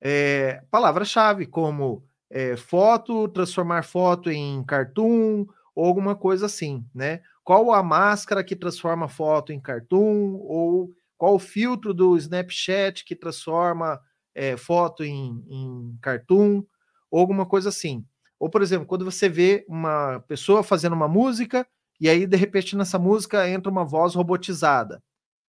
é, 0.00 0.64
palavra-chave 0.70 1.46
como 1.46 2.04
é, 2.30 2.56
foto, 2.56 3.28
transformar 3.28 3.82
foto 3.82 4.30
em 4.30 4.64
cartoon 4.64 5.46
ou 5.74 5.84
alguma 5.86 6.14
coisa 6.14 6.46
assim, 6.46 6.84
né? 6.94 7.20
Qual 7.44 7.72
a 7.72 7.82
máscara 7.82 8.44
que 8.44 8.56
transforma 8.56 9.08
foto 9.08 9.52
em 9.52 9.60
cartoon, 9.60 10.34
ou 10.34 10.92
qual 11.16 11.34
o 11.34 11.38
filtro 11.38 11.92
do 11.92 12.16
Snapchat 12.16 13.04
que 13.04 13.14
transforma 13.16 14.00
é, 14.34 14.56
foto 14.56 15.04
em, 15.04 15.44
em 15.48 15.98
cartoon, 16.00 16.62
ou 17.10 17.20
alguma 17.20 17.44
coisa 17.44 17.68
assim. 17.68 18.04
Ou, 18.38 18.48
por 18.48 18.62
exemplo, 18.62 18.86
quando 18.86 19.04
você 19.04 19.28
vê 19.28 19.64
uma 19.68 20.20
pessoa 20.20 20.62
fazendo 20.62 20.94
uma 20.94 21.08
música, 21.08 21.66
e 22.00 22.08
aí, 22.08 22.26
de 22.26 22.36
repente, 22.36 22.74
nessa 22.76 22.98
música 22.98 23.48
entra 23.48 23.70
uma 23.70 23.84
voz 23.84 24.14
robotizada. 24.14 25.02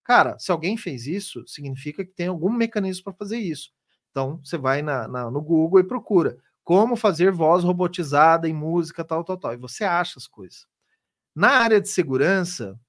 Cara, 0.03 0.37
se 0.39 0.51
alguém 0.51 0.75
fez 0.75 1.07
isso, 1.07 1.47
significa 1.47 2.03
que 2.03 2.11
tem 2.11 2.27
algum 2.27 2.51
mecanismo 2.51 3.05
para 3.05 3.13
fazer 3.13 3.37
isso. 3.37 3.71
Então, 4.09 4.41
você 4.43 4.57
vai 4.57 4.81
na, 4.81 5.07
na, 5.07 5.31
no 5.31 5.41
Google 5.41 5.79
e 5.79 5.87
procura 5.87 6.37
como 6.63 6.95
fazer 6.95 7.31
voz 7.31 7.63
robotizada 7.63 8.47
em 8.47 8.53
música, 8.53 9.03
tal, 9.03 9.23
tal, 9.23 9.37
tal. 9.37 9.53
E 9.53 9.57
você 9.57 9.83
acha 9.83 10.19
as 10.19 10.27
coisas. 10.27 10.67
Na 11.35 11.49
área 11.49 11.81
de 11.81 11.89
segurança, 11.89 12.79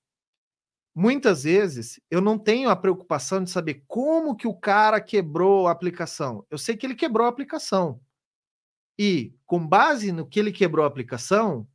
muitas 0.94 1.44
vezes 1.44 2.00
eu 2.10 2.20
não 2.20 2.38
tenho 2.38 2.68
a 2.68 2.76
preocupação 2.76 3.42
de 3.42 3.50
saber 3.50 3.84
como 3.86 4.36
que 4.36 4.46
o 4.46 4.54
cara 4.54 5.00
quebrou 5.00 5.66
a 5.68 5.72
aplicação. 5.72 6.46
Eu 6.50 6.58
sei 6.58 6.76
que 6.76 6.86
ele 6.86 6.94
quebrou 6.94 7.26
a 7.26 7.30
aplicação. 7.30 8.00
E, 8.98 9.34
com 9.46 9.66
base 9.66 10.12
no 10.12 10.26
que 10.26 10.38
ele 10.38 10.52
quebrou 10.52 10.84
a 10.84 10.88
aplicação, 10.88 11.66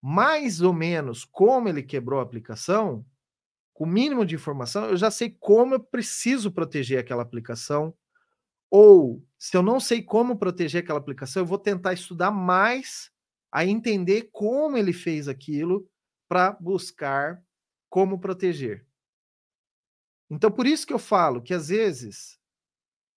mais 0.00 0.60
ou 0.60 0.72
menos 0.72 1.24
como 1.24 1.68
ele 1.68 1.82
quebrou 1.82 2.20
a 2.20 2.22
aplicação, 2.22 3.04
com 3.74 3.84
o 3.84 3.86
mínimo 3.86 4.24
de 4.24 4.34
informação, 4.34 4.84
eu 4.86 4.96
já 4.96 5.10
sei 5.10 5.30
como 5.40 5.74
eu 5.74 5.80
preciso 5.80 6.52
proteger 6.52 6.98
aquela 6.98 7.22
aplicação. 7.22 7.94
Ou, 8.70 9.22
se 9.38 9.56
eu 9.56 9.62
não 9.62 9.80
sei 9.80 10.02
como 10.02 10.38
proteger 10.38 10.82
aquela 10.82 10.98
aplicação, 10.98 11.42
eu 11.42 11.46
vou 11.46 11.58
tentar 11.58 11.92
estudar 11.92 12.30
mais 12.30 13.10
a 13.50 13.64
entender 13.64 14.28
como 14.32 14.76
ele 14.76 14.92
fez 14.92 15.26
aquilo 15.26 15.88
para 16.28 16.52
buscar 16.52 17.42
como 17.88 18.20
proteger. 18.20 18.86
Então, 20.30 20.50
por 20.50 20.66
isso 20.66 20.86
que 20.86 20.92
eu 20.92 20.98
falo 20.98 21.42
que 21.42 21.52
às 21.52 21.68
vezes 21.68 22.38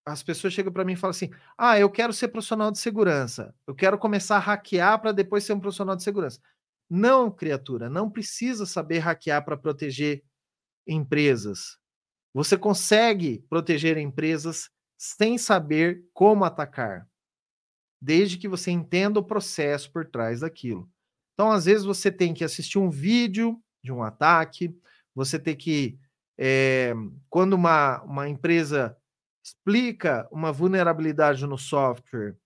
as 0.05 0.23
pessoas 0.23 0.53
chegam 0.53 0.73
para 0.73 0.83
mim 0.83 0.93
e 0.93 0.97
falam 0.97 1.11
assim: 1.11 1.29
ah, 1.57 1.79
eu 1.79 1.89
quero 1.89 2.11
ser 2.11 2.29
profissional 2.29 2.71
de 2.71 2.79
segurança, 2.79 3.55
eu 3.67 3.75
quero 3.75 3.97
começar 3.97 4.37
a 4.37 4.39
hackear 4.39 4.99
para 4.99 5.11
depois 5.11 5.43
ser 5.43 5.53
um 5.53 5.59
profissional 5.59 5.95
de 5.95 6.03
segurança. 6.03 6.41
Não, 6.89 7.31
criatura, 7.31 7.89
não 7.89 8.09
precisa 8.09 8.65
saber 8.65 8.99
hackear 8.99 9.45
para 9.45 9.55
proteger 9.55 10.23
empresas. 10.87 11.77
Você 12.33 12.57
consegue 12.57 13.45
proteger 13.47 13.97
empresas 13.97 14.69
sem 15.03 15.37
saber 15.37 16.05
como 16.13 16.45
atacar, 16.45 17.05
desde 18.01 18.37
que 18.37 18.47
você 18.47 18.71
entenda 18.71 19.19
o 19.19 19.25
processo 19.25 19.91
por 19.91 20.05
trás 20.05 20.39
daquilo. 20.39 20.89
Então, 21.33 21.51
às 21.51 21.65
vezes, 21.65 21.83
você 21.83 22.09
tem 22.09 22.33
que 22.33 22.41
assistir 22.41 22.79
um 22.79 22.89
vídeo 22.89 23.61
de 23.83 23.91
um 23.91 24.01
ataque, 24.01 24.73
você 25.13 25.37
tem 25.37 25.57
que. 25.57 25.99
É, 26.37 26.93
quando 27.29 27.51
uma, 27.51 28.01
uma 28.03 28.29
empresa 28.29 28.97
explica 29.45 30.25
uma 30.31 30.53
vulnerabilidade 30.53 31.45
no 31.45 31.57
software 31.57 32.37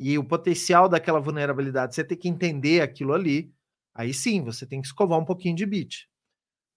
e 0.00 0.16
o 0.16 0.24
potencial 0.24 0.88
daquela 0.88 1.20
vulnerabilidade, 1.20 1.94
você 1.94 2.02
tem 2.02 2.16
que 2.16 2.30
entender 2.30 2.80
aquilo 2.80 3.12
ali, 3.12 3.52
aí 3.94 4.14
sim, 4.14 4.42
você 4.42 4.66
tem 4.66 4.80
que 4.80 4.86
escovar 4.86 5.18
um 5.18 5.24
pouquinho 5.24 5.54
de 5.54 5.66
bit. 5.66 6.08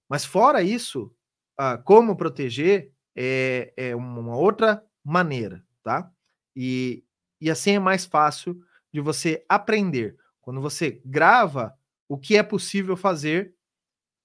Mas 0.09 0.25
fora 0.25 0.61
isso, 0.61 1.15
ah, 1.57 1.77
como 1.77 2.17
proteger 2.17 2.91
é, 3.15 3.73
é 3.75 3.95
uma 3.95 4.35
outra 4.35 4.83
maneira, 5.03 5.65
tá? 5.83 6.11
E, 6.55 7.03
e 7.39 7.49
assim 7.49 7.71
é 7.71 7.79
mais 7.79 8.05
fácil 8.05 8.59
de 8.93 8.99
você 8.99 9.43
aprender. 9.47 10.17
Quando 10.41 10.61
você 10.61 11.01
grava 11.05 11.77
o 12.07 12.17
que 12.17 12.35
é 12.35 12.43
possível 12.43 12.97
fazer, 12.97 13.55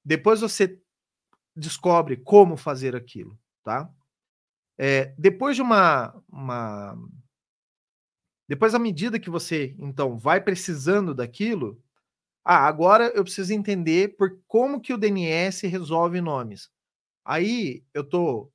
depois 0.05 0.40
você 0.40 0.81
descobre 1.55 2.16
como 2.16 2.57
fazer 2.57 2.94
aquilo, 2.94 3.38
tá? 3.62 3.90
É, 4.79 5.14
depois 5.18 5.57
de 5.57 5.62
uma, 5.62 6.14
uma. 6.29 6.96
Depois, 8.49 8.75
à 8.75 8.79
medida 8.79 9.18
que 9.18 9.31
você, 9.31 9.75
então, 9.79 10.16
vai 10.18 10.40
precisando 10.40 11.14
daquilo, 11.14 11.83
ah, 12.44 12.66
agora 12.66 13.11
eu 13.14 13.25
preciso 13.25 13.53
entender 13.53 14.16
por 14.16 14.38
como 14.46 14.81
que 14.81 14.92
o 14.92 14.99
DNS 14.99 15.66
resolve 15.66 16.20
nomes. 16.20 16.70
Aí 17.25 17.83
eu 17.92 18.05
tô, 18.05 18.53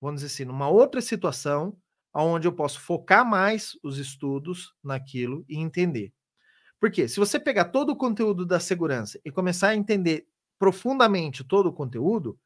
vamos 0.00 0.22
dizer 0.22 0.32
assim, 0.34 0.44
numa 0.44 0.68
outra 0.68 1.00
situação 1.00 1.76
onde 2.14 2.48
eu 2.48 2.52
posso 2.52 2.80
focar 2.80 3.24
mais 3.24 3.72
os 3.82 3.98
estudos 3.98 4.74
naquilo 4.82 5.44
e 5.48 5.58
entender. 5.58 6.12
Porque 6.80 7.08
se 7.08 7.18
você 7.20 7.40
pegar 7.40 7.66
todo 7.66 7.90
o 7.90 7.96
conteúdo 7.96 8.46
da 8.46 8.60
segurança 8.60 9.20
e 9.24 9.30
começar 9.30 9.68
a 9.70 9.76
entender 9.76 10.26
profundamente 10.58 11.44
todo 11.44 11.68
o 11.68 11.72
conteúdo, 11.72 12.38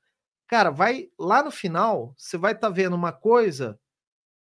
cara, 0.48 0.70
vai 0.70 1.08
lá 1.18 1.42
no 1.42 1.50
final, 1.50 2.14
você 2.18 2.38
vai 2.38 2.52
estar 2.52 2.68
tá 2.68 2.74
vendo 2.74 2.96
uma 2.96 3.12
coisa 3.12 3.78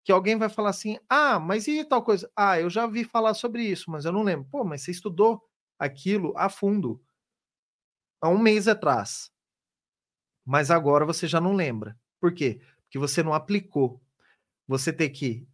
que 0.04 0.12
alguém 0.12 0.36
vai 0.38 0.48
falar 0.48 0.70
assim: 0.70 0.98
"Ah, 1.08 1.38
mas 1.40 1.68
e 1.68 1.84
tal 1.84 2.02
coisa? 2.02 2.30
Ah, 2.36 2.60
eu 2.60 2.70
já 2.70 2.86
vi 2.86 3.04
falar 3.04 3.34
sobre 3.34 3.62
isso, 3.64 3.90
mas 3.90 4.04
eu 4.04 4.12
não 4.12 4.22
lembro". 4.22 4.46
Pô, 4.50 4.64
mas 4.64 4.82
você 4.82 4.90
estudou 4.90 5.42
aquilo 5.78 6.32
a 6.36 6.48
fundo 6.48 7.00
há 8.20 8.28
um 8.28 8.38
mês 8.38 8.66
atrás. 8.66 9.30
Mas 10.44 10.70
agora 10.70 11.04
você 11.04 11.26
já 11.26 11.40
não 11.40 11.54
lembra. 11.54 11.96
Por 12.20 12.32
quê? 12.34 12.60
Porque 12.94 12.98
você 13.08 13.24
não 13.24 13.34
aplicou. 13.34 14.00
Você 14.68 14.92
tem 14.92 15.10
que 15.12 15.48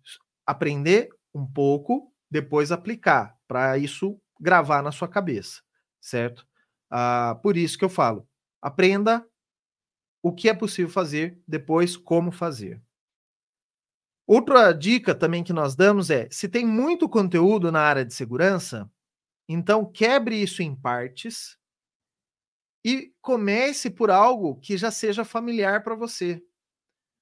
aprender 0.46 1.08
um 1.34 1.46
pouco, 1.46 2.12
depois 2.30 2.70
aplicar, 2.70 3.34
para 3.48 3.78
isso 3.78 4.20
gravar 4.38 4.82
na 4.82 4.92
sua 4.92 5.08
cabeça, 5.08 5.62
certo? 5.98 6.46
Ah, 6.90 7.40
por 7.42 7.56
isso 7.56 7.78
que 7.78 7.84
eu 7.84 7.88
falo, 7.88 8.28
aprenda 8.60 9.26
o 10.22 10.34
que 10.34 10.50
é 10.50 10.54
possível 10.54 10.90
fazer, 10.92 11.40
depois 11.48 11.96
como 11.96 12.30
fazer. 12.30 12.82
Outra 14.26 14.70
dica 14.74 15.14
também 15.14 15.42
que 15.42 15.54
nós 15.54 15.74
damos 15.74 16.10
é: 16.10 16.28
se 16.30 16.46
tem 16.46 16.66
muito 16.66 17.08
conteúdo 17.08 17.72
na 17.72 17.80
área 17.80 18.04
de 18.04 18.12
segurança, 18.12 18.90
então, 19.48 19.90
quebre 19.90 20.36
isso 20.36 20.62
em 20.62 20.76
partes 20.76 21.58
e 22.84 23.12
comece 23.20 23.90
por 23.90 24.10
algo 24.10 24.56
que 24.60 24.76
já 24.76 24.90
seja 24.90 25.24
familiar 25.24 25.82
para 25.82 25.94
você. 25.94 26.42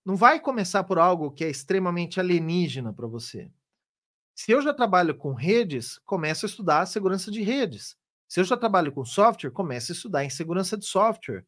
Não 0.08 0.16
vai 0.16 0.40
começar 0.40 0.84
por 0.84 0.98
algo 0.98 1.30
que 1.30 1.44
é 1.44 1.50
extremamente 1.50 2.18
alienígena 2.18 2.94
para 2.94 3.06
você. 3.06 3.50
Se 4.34 4.50
eu 4.50 4.62
já 4.62 4.72
trabalho 4.72 5.14
com 5.14 5.34
redes, 5.34 5.98
comece 5.98 6.46
a 6.46 6.48
estudar 6.48 6.80
a 6.80 6.86
segurança 6.86 7.30
de 7.30 7.42
redes. 7.42 7.94
Se 8.26 8.40
eu 8.40 8.44
já 8.44 8.56
trabalho 8.56 8.90
com 8.90 9.04
software, 9.04 9.50
comece 9.50 9.92
a 9.92 9.94
estudar 9.94 10.24
em 10.24 10.30
segurança 10.30 10.78
de 10.78 10.86
software. 10.86 11.44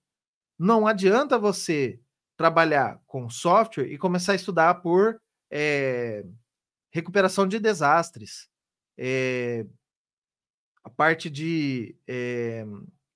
Não 0.59 0.87
adianta 0.87 1.39
você 1.39 1.99
trabalhar 2.37 3.01
com 3.07 3.31
software 3.31 3.91
e 3.91 3.97
começar 3.97 4.33
a 4.33 4.37
estudar 4.37 4.75
por 4.83 5.19
é, 5.51 6.27
recuperação 6.91 7.49
de 7.49 7.59
desastres, 7.59 8.47
é, 8.99 9.65
a 10.85 10.91
parte 10.91 11.31
de 11.31 11.97
é, 12.07 12.67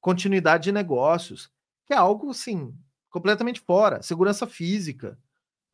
continuidade 0.00 0.64
de 0.64 0.72
negócios, 0.72 1.52
que 1.84 1.92
é 1.92 1.98
algo 1.98 2.30
assim 2.30 2.74
completamente 3.10 3.60
fora, 3.60 4.00
segurança 4.00 4.46
física, 4.46 5.18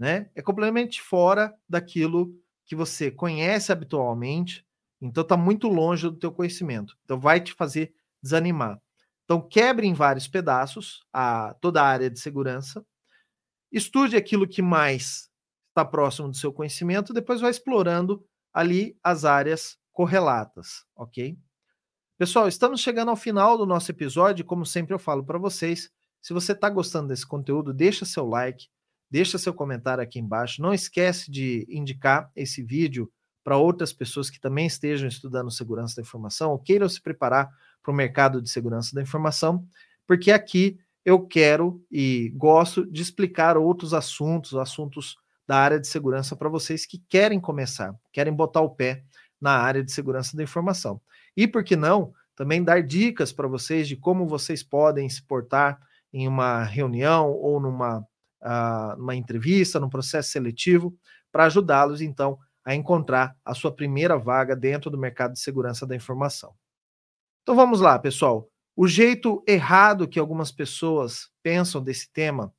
né? 0.00 0.30
É 0.34 0.40
completamente 0.40 1.02
fora 1.02 1.54
daquilo 1.68 2.34
que 2.64 2.74
você 2.74 3.10
conhece 3.10 3.70
habitualmente, 3.70 4.66
então 4.98 5.20
está 5.20 5.36
muito 5.36 5.68
longe 5.68 6.08
do 6.08 6.16
teu 6.16 6.32
conhecimento. 6.32 6.96
Então 7.04 7.20
vai 7.20 7.38
te 7.38 7.52
fazer 7.52 7.92
desanimar. 8.22 8.80
Então 9.24 9.46
quebre 9.46 9.86
em 9.86 9.92
vários 9.92 10.26
pedaços 10.26 11.04
a 11.12 11.54
toda 11.60 11.82
a 11.82 11.86
área 11.86 12.08
de 12.08 12.18
segurança, 12.18 12.82
estude 13.70 14.16
aquilo 14.16 14.48
que 14.48 14.62
mais 14.62 15.28
está 15.68 15.84
próximo 15.84 16.28
do 16.30 16.36
seu 16.36 16.52
conhecimento, 16.52 17.12
depois 17.12 17.42
vai 17.42 17.50
explorando 17.50 18.24
ali 18.54 18.98
as 19.04 19.26
áreas 19.26 19.78
correlatas, 19.92 20.84
ok? 20.96 21.38
Pessoal, 22.18 22.48
estamos 22.48 22.80
chegando 22.80 23.10
ao 23.10 23.16
final 23.16 23.56
do 23.56 23.66
nosso 23.66 23.90
episódio. 23.90 24.44
Como 24.44 24.64
sempre 24.66 24.94
eu 24.94 24.98
falo 24.98 25.24
para 25.24 25.38
vocês, 25.38 25.90
se 26.20 26.32
você 26.32 26.52
está 26.52 26.68
gostando 26.68 27.08
desse 27.08 27.26
conteúdo, 27.26 27.72
deixa 27.72 28.04
seu 28.04 28.26
like, 28.26 28.68
deixa 29.10 29.38
seu 29.38 29.52
comentário 29.52 30.02
aqui 30.02 30.18
embaixo. 30.18 30.62
Não 30.62 30.72
esquece 30.72 31.30
de 31.30 31.66
indicar 31.68 32.30
esse 32.36 32.62
vídeo 32.62 33.10
para 33.42 33.56
outras 33.56 33.92
pessoas 33.92 34.30
que 34.30 34.40
também 34.40 34.66
estejam 34.66 35.08
estudando 35.08 35.50
segurança 35.50 35.96
da 35.96 36.02
informação 36.02 36.52
ou 36.52 36.58
queiram 36.58 36.88
se 36.88 37.00
preparar 37.00 37.50
para 37.82 37.92
o 37.92 37.94
mercado 37.94 38.40
de 38.40 38.50
segurança 38.50 38.94
da 38.94 39.02
informação, 39.02 39.66
porque 40.06 40.30
aqui 40.30 40.78
eu 41.04 41.26
quero 41.26 41.82
e 41.90 42.32
gosto 42.36 42.84
de 42.90 43.00
explicar 43.00 43.56
outros 43.56 43.94
assuntos, 43.94 44.54
assuntos 44.54 45.16
da 45.46 45.56
área 45.56 45.80
de 45.80 45.88
segurança 45.88 46.36
para 46.36 46.48
vocês 46.48 46.86
que 46.86 47.02
querem 47.08 47.40
começar, 47.40 47.94
querem 48.12 48.32
botar 48.32 48.60
o 48.60 48.70
pé 48.70 49.02
na 49.40 49.52
área 49.52 49.82
de 49.82 49.90
segurança 49.90 50.36
da 50.36 50.42
informação. 50.42 51.00
E 51.36 51.48
por 51.48 51.64
que 51.64 51.74
não 51.74 52.12
também 52.36 52.62
dar 52.62 52.82
dicas 52.82 53.32
para 53.32 53.48
vocês 53.48 53.88
de 53.88 53.96
como 53.96 54.26
vocês 54.26 54.62
podem 54.62 55.08
se 55.08 55.22
portar 55.22 55.80
em 56.12 56.28
uma 56.28 56.62
reunião 56.64 57.30
ou 57.32 57.58
numa 57.58 58.06
uh, 58.42 59.00
uma 59.00 59.14
entrevista, 59.14 59.80
num 59.80 59.88
processo 59.90 60.30
seletivo, 60.30 60.94
para 61.32 61.44
ajudá-los 61.46 62.00
então 62.00 62.38
a 62.64 62.74
encontrar 62.74 63.36
a 63.44 63.54
sua 63.54 63.72
primeira 63.74 64.18
vaga 64.18 64.54
dentro 64.56 64.90
do 64.90 64.98
mercado 64.98 65.32
de 65.32 65.40
segurança 65.40 65.86
da 65.86 65.96
informação. 65.96 66.54
Então 67.42 67.54
vamos 67.54 67.80
lá, 67.80 67.98
pessoal. 67.98 68.48
O 68.76 68.86
jeito 68.86 69.42
errado 69.46 70.08
que 70.08 70.18
algumas 70.18 70.50
pessoas 70.52 71.28
pensam 71.42 71.82
desse 71.82 72.10
tema 72.12 72.52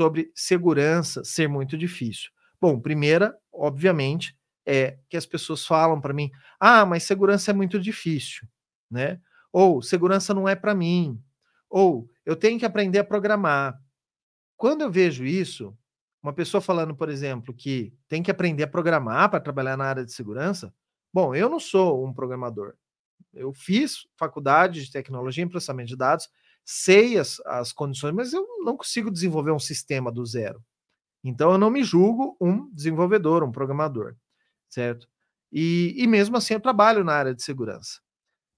sobre 0.00 0.30
segurança 0.34 1.22
ser 1.24 1.48
muito 1.48 1.76
difícil. 1.76 2.30
Bom, 2.60 2.80
primeira, 2.80 3.36
obviamente, 3.52 4.36
é 4.66 4.98
que 5.08 5.16
as 5.16 5.26
pessoas 5.26 5.66
falam 5.66 6.00
para 6.00 6.14
mim: 6.14 6.30
"Ah, 6.60 6.84
mas 6.86 7.04
segurança 7.04 7.50
é 7.50 7.54
muito 7.54 7.78
difícil", 7.78 8.46
né? 8.90 9.20
Ou 9.52 9.82
segurança 9.82 10.34
não 10.34 10.48
é 10.48 10.54
para 10.56 10.74
mim. 10.74 11.20
Ou 11.70 12.08
eu 12.24 12.36
tenho 12.36 12.58
que 12.58 12.66
aprender 12.66 12.98
a 12.98 13.04
programar. 13.04 13.78
Quando 14.58 14.82
eu 14.82 14.90
vejo 14.90 15.24
isso, 15.24 15.74
uma 16.22 16.34
pessoa 16.34 16.60
falando, 16.60 16.94
por 16.94 17.08
exemplo, 17.08 17.54
que 17.54 17.94
tem 18.06 18.22
que 18.22 18.30
aprender 18.30 18.64
a 18.64 18.68
programar 18.68 19.30
para 19.30 19.40
trabalhar 19.40 19.78
na 19.78 19.86
área 19.86 20.04
de 20.04 20.12
segurança, 20.12 20.74
bom, 21.10 21.34
eu 21.34 21.48
não 21.48 21.58
sou 21.58 22.04
um 22.04 22.12
programador. 22.12 22.74
Eu 23.32 23.54
fiz 23.54 24.06
faculdade 24.18 24.84
de 24.84 24.92
tecnologia 24.92 25.42
em 25.42 25.48
processamento 25.48 25.88
de 25.88 25.96
dados, 25.96 26.28
sei 26.62 27.18
as, 27.18 27.40
as 27.46 27.72
condições, 27.72 28.12
mas 28.12 28.34
eu 28.34 28.46
não 28.62 28.76
consigo 28.76 29.10
desenvolver 29.10 29.52
um 29.52 29.58
sistema 29.58 30.12
do 30.12 30.26
zero. 30.26 30.62
Então 31.24 31.52
eu 31.52 31.58
não 31.58 31.70
me 31.70 31.82
julgo 31.82 32.36
um 32.38 32.70
desenvolvedor, 32.74 33.42
um 33.42 33.50
programador 33.50 34.14
certo? 34.68 35.08
E, 35.50 35.94
e 35.96 36.06
mesmo 36.06 36.36
assim 36.36 36.54
eu 36.54 36.60
trabalho 36.60 37.02
na 37.02 37.14
área 37.14 37.34
de 37.34 37.42
segurança. 37.42 38.00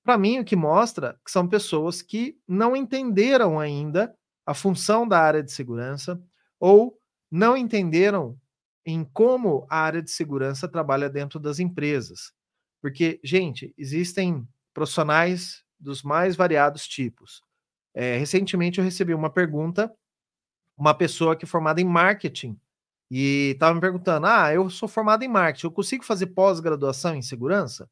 Para 0.02 0.18
mim, 0.18 0.40
o 0.40 0.44
que 0.44 0.56
mostra 0.56 1.18
que 1.24 1.30
são 1.30 1.46
pessoas 1.46 2.02
que 2.02 2.36
não 2.48 2.74
entenderam 2.74 3.60
ainda 3.60 4.14
a 4.50 4.54
função 4.54 5.06
da 5.06 5.20
área 5.20 5.44
de 5.44 5.52
segurança 5.52 6.20
ou 6.58 6.98
não 7.30 7.56
entenderam 7.56 8.36
em 8.84 9.04
como 9.04 9.64
a 9.70 9.78
área 9.78 10.02
de 10.02 10.10
segurança 10.10 10.66
trabalha 10.66 11.08
dentro 11.08 11.38
das 11.38 11.60
empresas. 11.60 12.32
Porque, 12.82 13.20
gente, 13.22 13.72
existem 13.78 14.44
profissionais 14.74 15.62
dos 15.78 16.02
mais 16.02 16.34
variados 16.34 16.88
tipos. 16.88 17.44
É, 17.94 18.16
recentemente 18.16 18.80
eu 18.80 18.84
recebi 18.84 19.14
uma 19.14 19.30
pergunta, 19.30 19.94
uma 20.76 20.94
pessoa 20.94 21.36
que 21.36 21.44
é 21.44 21.48
formada 21.48 21.80
em 21.80 21.84
marketing, 21.84 22.58
e 23.08 23.52
estava 23.52 23.72
me 23.72 23.80
perguntando: 23.80 24.26
ah, 24.26 24.52
eu 24.52 24.68
sou 24.68 24.88
formado 24.88 25.22
em 25.22 25.28
marketing, 25.28 25.66
eu 25.66 25.72
consigo 25.72 26.04
fazer 26.04 26.26
pós-graduação 26.26 27.14
em 27.14 27.22
segurança? 27.22 27.88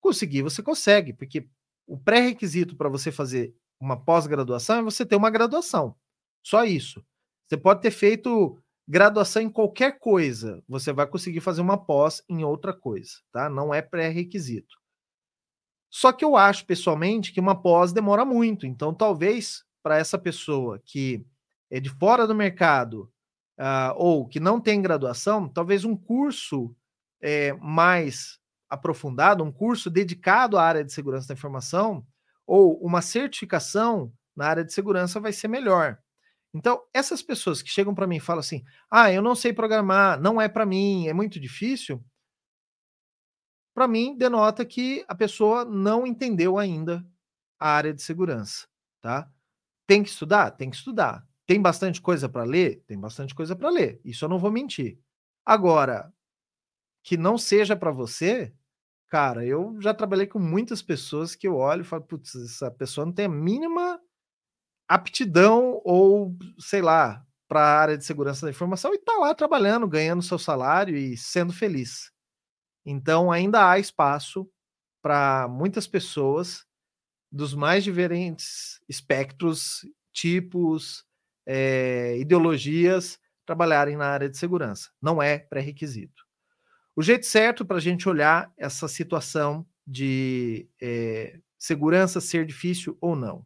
Conseguir, 0.00 0.42
você 0.42 0.64
consegue, 0.64 1.12
porque 1.12 1.48
o 1.86 1.96
pré-requisito 1.96 2.74
para 2.74 2.88
você 2.88 3.12
fazer 3.12 3.54
uma 3.80 3.96
pós-graduação 3.96 4.78
é 4.78 4.82
você 4.82 5.04
ter 5.04 5.16
uma 5.16 5.30
graduação. 5.30 5.94
Só 6.42 6.64
isso. 6.64 7.04
Você 7.46 7.56
pode 7.56 7.82
ter 7.82 7.90
feito 7.90 8.60
graduação 8.88 9.42
em 9.42 9.50
qualquer 9.50 9.98
coisa, 9.98 10.62
você 10.68 10.92
vai 10.92 11.06
conseguir 11.06 11.40
fazer 11.40 11.60
uma 11.60 11.76
pós 11.76 12.22
em 12.28 12.44
outra 12.44 12.72
coisa, 12.72 13.14
tá? 13.32 13.48
Não 13.48 13.74
é 13.74 13.82
pré-requisito. 13.82 14.76
Só 15.90 16.12
que 16.12 16.24
eu 16.24 16.36
acho 16.36 16.66
pessoalmente 16.66 17.32
que 17.32 17.40
uma 17.40 17.60
pós 17.60 17.92
demora 17.92 18.24
muito, 18.24 18.66
então 18.66 18.94
talvez 18.94 19.64
para 19.82 19.98
essa 19.98 20.18
pessoa 20.18 20.80
que 20.84 21.24
é 21.70 21.80
de 21.80 21.90
fora 21.90 22.26
do 22.26 22.34
mercado 22.34 23.10
uh, 23.58 23.94
ou 23.96 24.26
que 24.26 24.38
não 24.38 24.60
tem 24.60 24.80
graduação, 24.80 25.48
talvez 25.48 25.84
um 25.84 25.96
curso 25.96 26.74
é, 27.20 27.52
mais 27.54 28.38
aprofundado, 28.68 29.42
um 29.42 29.52
curso 29.52 29.88
dedicado 29.88 30.58
à 30.58 30.62
área 30.62 30.84
de 30.84 30.92
segurança 30.92 31.28
da 31.28 31.34
informação 31.34 32.06
ou 32.46 32.78
uma 32.78 33.02
certificação 33.02 34.12
na 34.36 34.46
área 34.46 34.64
de 34.64 34.72
segurança 34.72 35.18
vai 35.20 35.32
ser 35.32 35.48
melhor. 35.48 35.98
Então, 36.54 36.82
essas 36.94 37.22
pessoas 37.22 37.60
que 37.60 37.68
chegam 37.68 37.94
para 37.94 38.06
mim 38.06 38.16
e 38.16 38.20
falam 38.20 38.40
assim: 38.40 38.64
ah, 38.90 39.12
eu 39.12 39.20
não 39.22 39.34
sei 39.34 39.52
programar, 39.52 40.20
não 40.20 40.40
é 40.40 40.48
para 40.48 40.64
mim, 40.64 41.08
é 41.08 41.12
muito 41.12 41.38
difícil. 41.40 42.02
Para 43.74 43.86
mim, 43.86 44.16
denota 44.16 44.64
que 44.64 45.04
a 45.06 45.14
pessoa 45.14 45.64
não 45.64 46.06
entendeu 46.06 46.58
ainda 46.58 47.06
a 47.60 47.68
área 47.68 47.92
de 47.92 48.00
segurança, 48.02 48.66
tá? 49.02 49.30
Tem 49.86 50.02
que 50.02 50.08
estudar? 50.08 50.50
Tem 50.52 50.70
que 50.70 50.76
estudar. 50.76 51.26
Tem 51.46 51.60
bastante 51.60 52.00
coisa 52.00 52.28
para 52.28 52.42
ler? 52.44 52.82
Tem 52.86 52.98
bastante 52.98 53.34
coisa 53.34 53.54
para 53.54 53.68
ler. 53.70 54.00
Isso 54.04 54.24
eu 54.24 54.28
não 54.28 54.38
vou 54.38 54.50
mentir. 54.50 54.98
Agora, 55.44 56.12
que 57.04 57.16
não 57.16 57.38
seja 57.38 57.76
para 57.76 57.92
você, 57.92 58.52
cara, 59.08 59.44
eu 59.44 59.76
já 59.80 59.94
trabalhei 59.94 60.26
com 60.26 60.38
muitas 60.38 60.82
pessoas 60.82 61.34
que 61.34 61.46
eu 61.46 61.56
olho 61.56 61.82
e 61.82 61.84
falo, 61.84 62.02
putz, 62.02 62.34
essa 62.34 62.70
pessoa 62.70 63.06
não 63.06 63.12
tem 63.12 63.26
a 63.26 63.28
mínima 63.28 64.00
aptidão 64.88 65.80
ou, 65.84 66.36
sei 66.58 66.82
lá, 66.82 67.24
para 67.48 67.60
a 67.60 67.80
área 67.80 67.98
de 67.98 68.04
segurança 68.04 68.46
da 68.46 68.50
informação 68.50 68.92
e 68.92 68.96
está 68.96 69.14
lá 69.18 69.34
trabalhando, 69.34 69.86
ganhando 69.88 70.22
seu 70.22 70.38
salário 70.38 70.96
e 70.96 71.16
sendo 71.16 71.52
feliz. 71.52 72.10
Então, 72.84 73.30
ainda 73.32 73.70
há 73.70 73.78
espaço 73.78 74.48
para 75.02 75.48
muitas 75.48 75.86
pessoas 75.86 76.64
dos 77.30 77.54
mais 77.54 77.84
diferentes 77.84 78.80
espectros, 78.88 79.86
tipos, 80.12 81.04
é, 81.46 82.18
ideologias 82.18 83.18
trabalharem 83.46 83.96
na 83.96 84.08
área 84.08 84.28
de 84.28 84.36
segurança. 84.36 84.90
Não 85.00 85.22
é 85.22 85.38
pré-requisito. 85.38 86.25
O 86.96 87.02
jeito 87.02 87.26
certo 87.26 87.64
para 87.64 87.76
a 87.76 87.80
gente 87.80 88.08
olhar 88.08 88.50
essa 88.56 88.88
situação 88.88 89.66
de 89.86 90.66
é, 90.80 91.38
segurança 91.58 92.22
ser 92.22 92.46
difícil 92.46 92.96
ou 93.00 93.14
não. 93.14 93.44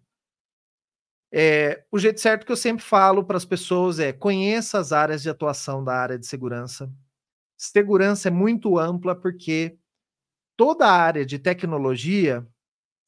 É, 1.33 1.85
o 1.91 1.99
jeito 1.99 2.21
certo 2.21 2.47
que 2.47 2.53
eu 2.53 2.57
sempre 2.57 2.85
falo 2.85 3.25
para 3.25 3.37
as 3.37 3.45
pessoas 3.45 3.99
é 3.99 4.13
conheça 4.13 4.79
as 4.79 4.93
áreas 4.93 5.23
de 5.23 5.31
atuação 5.31 5.83
da 5.83 5.95
área 5.95 6.19
de 6.19 6.27
segurança. 6.27 6.93
Segurança 7.59 8.29
é 8.29 8.31
muito 8.31 8.79
ampla 8.79 9.15
porque 9.15 9.77
toda 10.57 10.89
área 10.89 11.27
de 11.27 11.39
tecnologia 11.39 12.47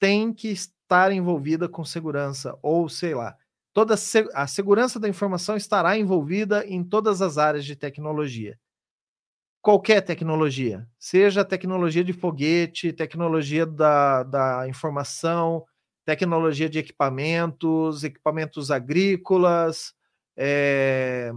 tem 0.00 0.32
que 0.32 0.48
estar 0.48 1.12
envolvida 1.12 1.68
com 1.68 1.84
segurança, 1.84 2.58
ou 2.62 2.88
sei 2.88 3.14
lá, 3.14 3.36
toda 3.72 3.94
a 4.34 4.46
segurança 4.46 5.00
da 5.00 5.08
informação 5.08 5.56
estará 5.56 5.96
envolvida 5.96 6.66
em 6.66 6.84
todas 6.84 7.22
as 7.22 7.38
áreas 7.38 7.64
de 7.64 7.76
tecnologia. 7.76 8.58
Qualquer 9.62 10.00
tecnologia, 10.00 10.88
seja 10.98 11.44
tecnologia 11.44 12.02
de 12.02 12.12
foguete, 12.12 12.92
tecnologia 12.92 13.64
da, 13.64 14.24
da 14.24 14.68
informação, 14.68 15.64
tecnologia 16.04 16.68
de 16.68 16.80
equipamentos, 16.80 18.02
equipamentos 18.02 18.72
agrícolas, 18.72 19.94
é, 20.36 21.30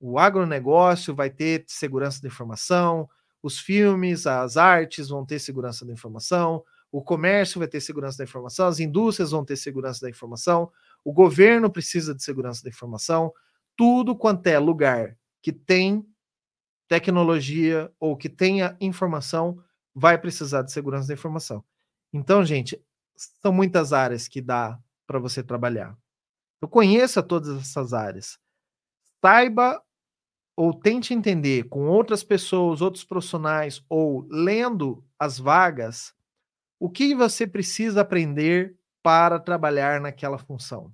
o 0.00 0.18
agronegócio 0.18 1.14
vai 1.14 1.30
ter 1.30 1.64
segurança 1.68 2.20
da 2.20 2.28
informação, 2.28 3.08
os 3.42 3.60
filmes, 3.60 4.26
as 4.26 4.56
artes 4.56 5.08
vão 5.08 5.24
ter 5.24 5.38
segurança 5.38 5.86
da 5.86 5.92
informação, 5.92 6.64
o 6.90 7.00
comércio 7.02 7.60
vai 7.60 7.68
ter 7.68 7.80
segurança 7.80 8.18
da 8.18 8.24
informação, 8.24 8.66
as 8.66 8.80
indústrias 8.80 9.30
vão 9.30 9.44
ter 9.44 9.56
segurança 9.56 10.00
da 10.00 10.10
informação, 10.10 10.72
o 11.04 11.12
governo 11.12 11.70
precisa 11.70 12.14
de 12.16 12.22
segurança 12.24 12.64
da 12.64 12.70
informação, 12.70 13.32
tudo 13.76 14.16
quanto 14.16 14.46
é 14.48 14.58
lugar 14.58 15.16
que 15.40 15.52
tem 15.52 16.04
tecnologia 16.90 17.88
ou 18.00 18.16
que 18.16 18.28
tenha 18.28 18.76
informação 18.80 19.62
vai 19.94 20.18
precisar 20.18 20.62
de 20.62 20.72
segurança 20.72 21.06
da 21.06 21.14
informação. 21.14 21.64
Então, 22.12 22.44
gente, 22.44 22.84
são 23.40 23.52
muitas 23.52 23.92
áreas 23.92 24.26
que 24.26 24.42
dá 24.42 24.76
para 25.06 25.20
você 25.20 25.40
trabalhar. 25.40 25.96
Eu 26.60 26.66
conheça 26.66 27.22
todas 27.22 27.56
essas 27.60 27.92
áreas. 27.92 28.40
Saiba 29.24 29.80
ou 30.56 30.74
tente 30.74 31.14
entender 31.14 31.68
com 31.68 31.86
outras 31.86 32.24
pessoas, 32.24 32.80
outros 32.80 33.04
profissionais, 33.04 33.80
ou 33.88 34.26
lendo 34.28 35.04
as 35.16 35.38
vagas, 35.38 36.12
o 36.80 36.90
que 36.90 37.14
você 37.14 37.46
precisa 37.46 38.00
aprender 38.00 38.76
para 39.00 39.38
trabalhar 39.38 40.00
naquela 40.00 40.38
função. 40.38 40.92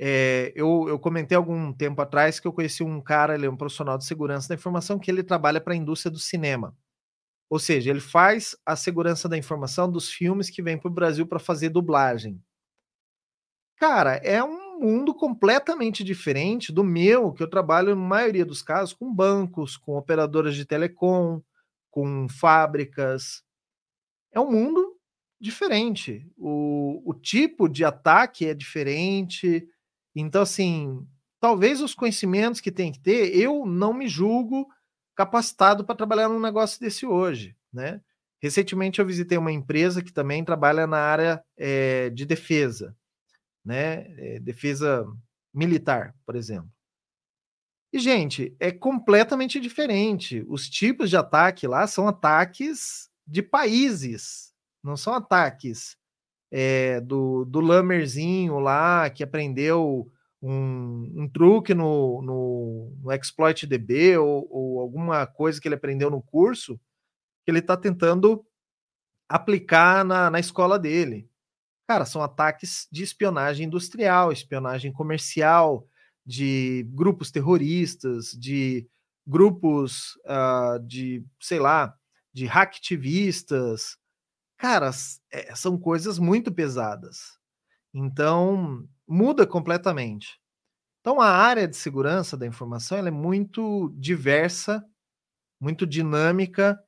É, 0.00 0.52
eu, 0.54 0.86
eu, 0.88 0.98
comentei 0.98 1.36
algum 1.36 1.72
tempo 1.72 2.00
atrás 2.00 2.38
que 2.38 2.46
eu 2.46 2.52
conheci 2.52 2.84
um 2.84 3.00
cara, 3.00 3.34
ele 3.34 3.46
é 3.46 3.50
um 3.50 3.56
profissional 3.56 3.98
de 3.98 4.04
segurança 4.04 4.48
da 4.48 4.54
informação, 4.54 4.98
que 4.98 5.10
ele 5.10 5.24
trabalha 5.24 5.60
para 5.60 5.74
a 5.74 5.76
indústria 5.76 6.10
do 6.10 6.18
cinema. 6.18 6.76
Ou 7.50 7.58
seja, 7.58 7.90
ele 7.90 8.00
faz 8.00 8.56
a 8.64 8.76
segurança 8.76 9.28
da 9.28 9.36
informação 9.36 9.90
dos 9.90 10.10
filmes 10.10 10.50
que 10.50 10.62
vêm 10.62 10.78
para 10.78 10.88
o 10.88 10.94
Brasil 10.94 11.26
para 11.26 11.38
fazer 11.38 11.70
dublagem. 11.70 12.40
Cara, 13.76 14.16
é 14.16 14.42
um 14.42 14.80
mundo 14.80 15.14
completamente 15.14 16.04
diferente 16.04 16.72
do 16.72 16.84
meu, 16.84 17.32
que 17.32 17.42
eu 17.42 17.48
trabalho, 17.48 17.94
na 17.94 18.02
maioria 18.02 18.44
dos 18.44 18.60
casos, 18.60 18.92
com 18.92 19.12
bancos, 19.12 19.76
com 19.76 19.96
operadoras 19.96 20.54
de 20.54 20.64
telecom, 20.64 21.40
com 21.90 22.28
fábricas. 22.28 23.42
É 24.32 24.40
um 24.40 24.50
mundo 24.50 24.96
diferente. 25.40 26.30
O, 26.36 27.02
o 27.04 27.14
tipo 27.14 27.68
de 27.68 27.84
ataque 27.84 28.46
é 28.46 28.54
diferente. 28.54 29.66
Então, 30.20 30.42
assim, 30.42 31.06
talvez 31.40 31.80
os 31.80 31.94
conhecimentos 31.94 32.60
que 32.60 32.72
tem 32.72 32.90
que 32.90 32.98
ter, 32.98 33.36
eu 33.36 33.64
não 33.64 33.92
me 33.92 34.08
julgo 34.08 34.68
capacitado 35.14 35.84
para 35.84 35.94
trabalhar 35.94 36.28
num 36.28 36.40
negócio 36.40 36.80
desse 36.80 37.06
hoje, 37.06 37.56
né? 37.72 38.00
Recentemente 38.40 39.00
eu 39.00 39.06
visitei 39.06 39.36
uma 39.38 39.52
empresa 39.52 40.02
que 40.02 40.12
também 40.12 40.44
trabalha 40.44 40.86
na 40.86 40.98
área 40.98 41.44
é, 41.56 42.10
de 42.10 42.24
defesa, 42.24 42.96
né? 43.64 44.06
É, 44.18 44.40
defesa 44.40 45.06
militar, 45.54 46.14
por 46.26 46.36
exemplo. 46.36 46.70
E, 47.92 47.98
gente, 47.98 48.54
é 48.60 48.70
completamente 48.70 49.58
diferente. 49.58 50.44
Os 50.48 50.68
tipos 50.68 51.08
de 51.08 51.16
ataque 51.16 51.66
lá 51.66 51.86
são 51.86 52.06
ataques 52.06 53.08
de 53.26 53.42
países, 53.42 54.52
não 54.82 54.96
são 54.96 55.14
ataques 55.14 55.96
é, 56.50 57.00
do, 57.00 57.44
do 57.44 57.60
Lamerzinho 57.60 58.58
lá 58.58 59.08
que 59.10 59.22
aprendeu 59.22 60.10
um, 60.40 61.12
um 61.16 61.28
truque 61.28 61.74
no, 61.74 62.22
no, 62.22 62.96
no 63.02 63.12
Exploit 63.12 63.66
DB 63.66 64.16
ou, 64.18 64.46
ou, 64.50 64.80
alguma 64.80 65.26
coisa 65.26 65.60
que 65.60 65.66
ele 65.66 65.74
aprendeu 65.74 66.10
no 66.10 66.22
curso 66.22 66.80
que 67.44 67.50
ele 67.50 67.58
está 67.60 67.76
tentando 67.76 68.44
aplicar 69.28 70.04
na, 70.04 70.30
na 70.30 70.38
escola 70.38 70.78
dele. 70.78 71.28
Cara, 71.88 72.04
são 72.04 72.22
ataques 72.22 72.86
de 72.92 73.02
espionagem 73.02 73.66
industrial, 73.66 74.30
espionagem 74.30 74.92
comercial, 74.92 75.86
de 76.26 76.86
grupos 76.90 77.30
terroristas, 77.30 78.32
de 78.32 78.86
grupos 79.26 80.16
uh, 80.26 80.78
de, 80.86 81.24
sei 81.40 81.58
lá, 81.58 81.94
de 82.34 82.44
hacktivistas. 82.44 83.96
Cara, 84.58 84.90
é, 85.32 85.54
são 85.54 85.78
coisas 85.78 86.18
muito 86.18 86.52
pesadas. 86.52 87.38
Então, 87.94 88.88
muda 89.08 89.46
completamente. 89.46 90.40
Então, 91.00 91.20
a 91.20 91.30
área 91.30 91.68
de 91.68 91.76
segurança 91.76 92.36
da 92.36 92.46
informação 92.46 92.98
é 92.98 93.10
muito 93.10 93.92
diversa, 93.96 94.84
muito 95.60 95.86
dinâmica 95.86 96.80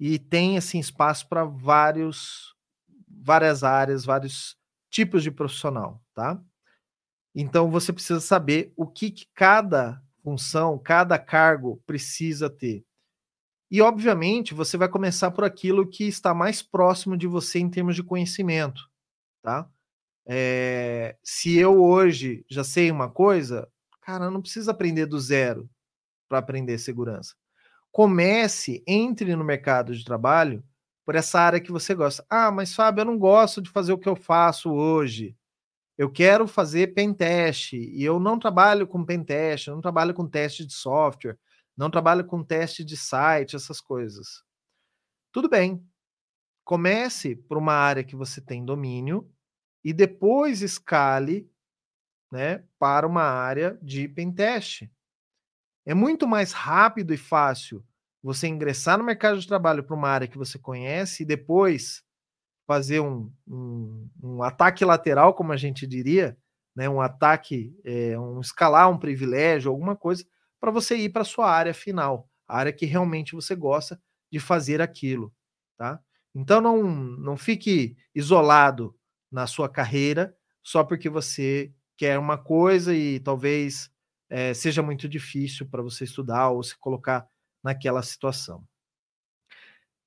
e 0.00 0.18
tem 0.18 0.58
assim 0.58 0.80
espaço 0.80 1.28
para 1.28 1.44
vários 1.44 2.54
várias 3.08 3.64
áreas, 3.64 4.04
vários 4.04 4.56
tipos 4.90 5.22
de 5.22 5.30
profissional, 5.30 6.02
tá? 6.14 6.40
Então 7.34 7.70
você 7.70 7.92
precisa 7.92 8.20
saber 8.20 8.72
o 8.76 8.86
que, 8.86 9.10
que 9.10 9.26
cada 9.34 10.02
função, 10.22 10.78
cada 10.78 11.18
cargo 11.18 11.82
precisa 11.86 12.50
ter. 12.50 12.84
E, 13.74 13.82
obviamente, 13.82 14.54
você 14.54 14.76
vai 14.76 14.88
começar 14.88 15.32
por 15.32 15.42
aquilo 15.42 15.84
que 15.84 16.04
está 16.04 16.32
mais 16.32 16.62
próximo 16.62 17.16
de 17.16 17.26
você 17.26 17.58
em 17.58 17.68
termos 17.68 17.96
de 17.96 18.04
conhecimento, 18.04 18.88
tá? 19.42 19.68
É, 20.24 21.16
se 21.24 21.58
eu 21.58 21.82
hoje 21.82 22.44
já 22.48 22.62
sei 22.62 22.88
uma 22.92 23.10
coisa, 23.10 23.68
cara, 24.00 24.30
não 24.30 24.40
precisa 24.40 24.70
aprender 24.70 25.06
do 25.06 25.18
zero 25.18 25.68
para 26.28 26.38
aprender 26.38 26.78
segurança. 26.78 27.34
Comece, 27.90 28.80
entre 28.86 29.34
no 29.34 29.42
mercado 29.42 29.92
de 29.92 30.04
trabalho 30.04 30.62
por 31.04 31.16
essa 31.16 31.40
área 31.40 31.60
que 31.60 31.72
você 31.72 31.96
gosta. 31.96 32.24
Ah, 32.30 32.52
mas 32.52 32.76
Fábio, 32.76 33.00
eu 33.00 33.06
não 33.06 33.18
gosto 33.18 33.60
de 33.60 33.70
fazer 33.70 33.92
o 33.92 33.98
que 33.98 34.08
eu 34.08 34.14
faço 34.14 34.70
hoje. 34.72 35.36
Eu 35.98 36.08
quero 36.12 36.46
fazer 36.46 36.94
pentest 36.94 37.72
e 37.72 38.04
eu 38.04 38.20
não 38.20 38.38
trabalho 38.38 38.86
com 38.86 39.04
pentest, 39.04 39.66
eu 39.66 39.74
não 39.74 39.82
trabalho 39.82 40.14
com 40.14 40.28
teste 40.28 40.64
de 40.64 40.72
software, 40.72 41.36
não 41.76 41.90
trabalho 41.90 42.24
com 42.24 42.42
teste 42.42 42.84
de 42.84 42.96
site, 42.96 43.56
essas 43.56 43.80
coisas. 43.80 44.42
Tudo 45.32 45.48
bem. 45.48 45.84
Comece 46.64 47.36
por 47.36 47.58
uma 47.58 47.74
área 47.74 48.04
que 48.04 48.16
você 48.16 48.40
tem 48.40 48.64
domínio 48.64 49.30
e 49.84 49.92
depois 49.92 50.62
escale 50.62 51.50
né, 52.32 52.64
para 52.78 53.06
uma 53.06 53.22
área 53.22 53.78
de 53.82 54.08
pentest. 54.08 54.90
É 55.86 55.92
muito 55.92 56.26
mais 56.26 56.52
rápido 56.52 57.12
e 57.12 57.16
fácil 57.16 57.84
você 58.22 58.48
ingressar 58.48 58.96
no 58.96 59.04
mercado 59.04 59.38
de 59.38 59.46
trabalho 59.46 59.84
para 59.84 59.94
uma 59.94 60.08
área 60.08 60.26
que 60.26 60.38
você 60.38 60.58
conhece 60.58 61.22
e 61.22 61.26
depois 61.26 62.02
fazer 62.66 63.00
um, 63.00 63.30
um, 63.46 64.08
um 64.22 64.42
ataque 64.42 64.84
lateral, 64.84 65.34
como 65.34 65.52
a 65.52 65.56
gente 65.56 65.86
diria, 65.86 66.36
né, 66.74 66.88
um 66.88 67.00
ataque, 67.00 67.76
é, 67.84 68.18
um 68.18 68.40
escalar 68.40 68.90
um 68.90 68.98
privilégio, 68.98 69.70
alguma 69.70 69.94
coisa, 69.94 70.24
para 70.64 70.72
você 70.72 70.96
ir 70.96 71.10
para 71.10 71.24
sua 71.24 71.50
área 71.50 71.74
final, 71.74 72.26
a 72.48 72.56
área 72.56 72.72
que 72.72 72.86
realmente 72.86 73.34
você 73.34 73.54
gosta 73.54 74.00
de 74.32 74.40
fazer 74.40 74.80
aquilo, 74.80 75.30
tá? 75.76 76.00
Então 76.34 76.58
não, 76.58 76.82
não 76.82 77.36
fique 77.36 77.98
isolado 78.14 78.96
na 79.30 79.46
sua 79.46 79.68
carreira 79.68 80.34
só 80.62 80.82
porque 80.82 81.10
você 81.10 81.70
quer 81.98 82.18
uma 82.18 82.38
coisa 82.38 82.94
e 82.94 83.20
talvez 83.20 83.90
é, 84.30 84.54
seja 84.54 84.82
muito 84.82 85.06
difícil 85.06 85.68
para 85.68 85.82
você 85.82 86.04
estudar 86.04 86.48
ou 86.48 86.62
se 86.62 86.74
colocar 86.78 87.28
naquela 87.62 88.02
situação. 88.02 88.66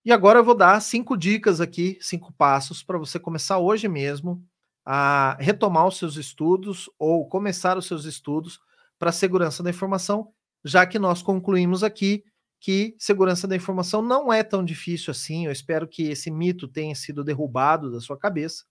E 0.04 0.12
agora 0.12 0.40
eu 0.40 0.44
vou 0.44 0.56
dar 0.56 0.82
cinco 0.82 1.16
dicas 1.16 1.62
aqui, 1.62 2.00
cinco 2.02 2.34
passos 2.34 2.82
para 2.82 2.98
você 2.98 3.20
começar 3.20 3.60
hoje 3.60 3.88
mesmo 3.88 4.44
a 4.84 5.38
retomar 5.40 5.86
os 5.86 6.00
seus 6.00 6.16
estudos 6.16 6.90
ou 6.98 7.30
começar 7.30 7.78
os 7.78 7.86
seus 7.86 8.06
estudos 8.06 8.60
para 8.98 9.12
segurança 9.12 9.62
da 9.62 9.70
informação, 9.70 10.34
já 10.64 10.86
que 10.86 11.00
nós 11.00 11.22
concluímos 11.22 11.84
aqui 11.84 12.24
que 12.60 12.96
segurança 12.98 13.48
da 13.48 13.56
informação 13.56 14.02
não 14.02 14.32
é 14.34 14.44
tão 14.44 14.64
difícil 14.64 15.12
assim. 15.12 15.46
Eu 15.46 15.52
espero 15.52 15.88
que 15.88 16.04
esse 16.04 16.32
mito 16.32 16.68
tenha 16.68 16.96
sido 16.96 17.24
derrubado 17.24 17.92
da 17.92 18.00
sua 18.00 18.18
cabeça, 18.18 18.66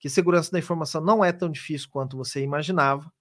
que 0.00 0.08
segurança 0.08 0.50
da 0.50 0.58
informação 0.58 1.00
não 1.00 1.24
é 1.24 1.32
tão 1.32 1.50
difícil 1.50 1.88
quanto 1.90 2.16
você 2.16 2.42
imaginava. 2.42 3.12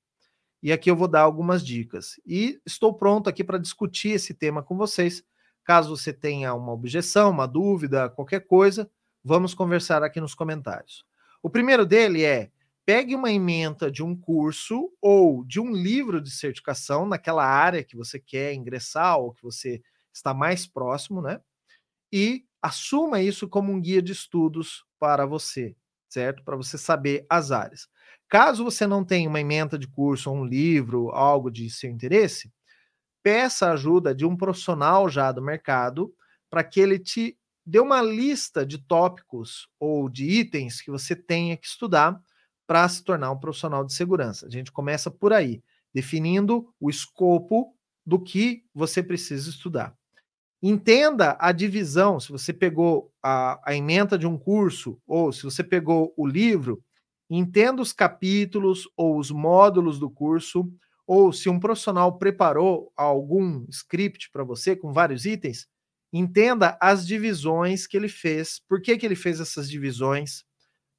E 0.64 0.72
aqui 0.72 0.90
eu 0.90 0.96
vou 0.96 1.08
dar 1.08 1.22
algumas 1.22 1.64
dicas. 1.66 2.20
E 2.26 2.60
estou 2.66 2.94
pronto 2.94 3.30
aqui 3.30 3.44
para 3.44 3.58
discutir 3.58 4.10
esse 4.10 4.34
tema 4.34 4.64
com 4.64 4.76
vocês 4.76 5.24
Caso 5.68 5.98
você 5.98 6.14
tenha 6.14 6.54
uma 6.54 6.72
objeção, 6.72 7.30
uma 7.30 7.46
dúvida, 7.46 8.10
qualquer 8.10 8.40
coisa, 8.48 8.90
vamos 9.22 9.54
conversar 9.54 10.02
aqui 10.02 10.22
nos 10.22 10.34
comentários. 10.34 11.04
O 11.44 11.50
primeiro 11.50 11.86
dele 11.86 12.24
é: 12.24 12.50
pegue 12.88 13.16
uma 13.16 13.32
ementa 13.32 13.92
de 13.92 14.04
um 14.04 14.16
curso 14.18 14.92
ou 15.02 15.46
de 15.46 15.60
um 15.60 15.74
livro 15.74 16.22
de 16.22 16.32
certificação 16.32 17.08
naquela 17.08 17.46
área 17.46 17.84
que 17.84 17.98
você 17.98 18.20
quer 18.20 18.56
ingressar 18.56 19.20
ou 19.20 19.34
que 19.34 19.44
você 19.44 19.84
está 20.14 20.34
mais 20.34 20.68
próximo, 20.68 21.22
né? 21.22 21.42
E 22.12 22.46
assuma 22.62 23.22
isso 23.22 23.48
como 23.48 23.72
um 23.72 23.82
guia 23.82 24.02
de 24.02 24.12
estudos 24.12 24.86
para 25.00 25.26
você, 25.26 25.76
certo? 26.10 26.44
Para 26.44 26.56
você 26.58 26.78
saber 26.78 27.26
as 27.30 27.52
áreas. 27.52 27.88
Caso 28.30 28.64
você 28.64 28.88
não 28.88 29.04
tenha 29.06 29.30
uma 29.30 29.42
ementa 29.42 29.78
de 29.78 29.88
curso 29.88 30.30
ou 30.32 30.38
um 30.38 30.46
livro, 30.46 31.10
algo 31.12 31.52
de 31.52 31.70
seu 31.70 31.90
interesse, 31.90 32.52
peça 33.24 33.68
a 33.68 33.74
ajuda 33.74 34.16
de 34.16 34.26
um 34.26 34.36
profissional 34.38 35.10
já 35.10 35.32
do 35.32 35.42
mercado 35.42 36.14
para 36.50 36.64
que 36.64 36.80
ele 36.80 37.00
te 37.00 37.38
dê 37.66 37.80
uma 37.80 38.02
lista 38.02 38.66
de 38.66 38.78
tópicos 38.78 39.68
ou 39.80 40.10
de 40.10 40.26
itens 40.26 40.82
que 40.82 40.92
você 40.92 41.16
tenha 41.16 41.58
que 41.58 41.68
estudar 41.68 42.22
para 42.68 42.88
se 42.90 43.04
tornar 43.04 43.32
um 43.32 43.40
profissional 43.40 43.86
de 43.86 43.94
segurança. 43.94 44.46
A 44.46 44.50
gente 44.50 44.72
começa 44.72 45.10
por 45.10 45.32
aí, 45.32 45.64
definindo 45.94 46.68
o 46.80 46.90
escopo 46.90 47.74
do 48.06 48.20
que 48.20 48.64
você 48.76 49.02
precisa 49.02 49.50
estudar. 49.50 49.96
Entenda 50.62 51.38
a 51.40 51.52
divisão, 51.52 52.20
se 52.20 52.32
você 52.32 52.52
pegou 52.52 53.12
a, 53.24 53.60
a 53.64 53.76
emenda 53.76 54.18
de 54.18 54.28
um 54.28 54.38
curso 54.38 55.00
ou 55.08 55.32
se 55.32 55.44
você 55.44 55.64
pegou 55.64 56.14
o 56.18 56.28
livro, 56.28 56.84
entenda 57.30 57.82
os 57.82 57.94
capítulos 57.94 58.90
ou 58.98 59.18
os 59.18 59.32
módulos 59.32 60.00
do 60.00 60.10
curso 60.10 60.70
ou 61.06 61.32
se 61.32 61.48
um 61.48 61.60
profissional 61.60 62.18
preparou 62.18 62.92
algum 62.98 63.66
script 63.70 64.30
para 64.32 64.44
você 64.44 64.76
com 64.76 64.92
vários 64.92 65.26
itens, 65.26 65.68
entenda 66.12 66.78
as 66.82 67.08
divisões 67.08 67.88
que 67.88 67.96
ele 67.96 68.10
fez, 68.10 68.60
por 68.68 68.82
que, 68.82 68.98
que 68.98 69.06
ele 69.06 69.16
fez 69.16 69.40
essas 69.40 69.70
divisões, 69.70 70.44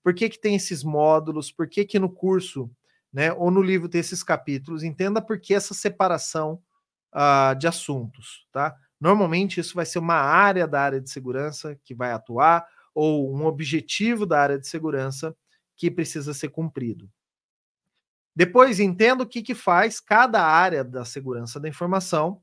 por 0.09 0.15
que, 0.15 0.31
que 0.31 0.41
tem 0.41 0.55
esses 0.55 0.83
módulos, 0.83 1.53
por 1.53 1.69
que, 1.69 1.85
que 1.85 1.99
no 1.99 2.09
curso 2.09 2.71
né, 3.13 3.31
ou 3.31 3.51
no 3.51 3.61
livro 3.61 3.91
tem 3.91 4.01
esses 4.01 4.23
capítulos, 4.23 4.83
entenda 4.83 5.21
por 5.21 5.39
que 5.39 5.53
essa 5.53 5.75
separação 5.75 6.63
uh, 7.15 7.55
de 7.59 7.67
assuntos, 7.69 8.49
tá? 8.51 8.75
Normalmente 8.99 9.61
isso 9.61 9.75
vai 9.75 9.85
ser 9.85 9.99
uma 9.99 10.15
área 10.15 10.67
da 10.67 10.81
área 10.81 10.99
de 10.99 11.11
segurança 11.11 11.79
que 11.85 11.95
vai 11.95 12.11
atuar, 12.11 12.67
ou 12.95 13.31
um 13.37 13.45
objetivo 13.45 14.25
da 14.25 14.41
área 14.41 14.59
de 14.59 14.67
segurança 14.67 15.37
que 15.77 15.91
precisa 15.91 16.33
ser 16.33 16.49
cumprido. 16.49 17.07
Depois, 18.35 18.81
entenda 18.81 19.25
o 19.25 19.29
que, 19.29 19.43
que 19.43 19.55
faz 19.55 20.01
cada 20.01 20.43
área 20.43 20.83
da 20.83 21.05
segurança 21.05 21.61
da 21.61 21.69
informação, 21.69 22.41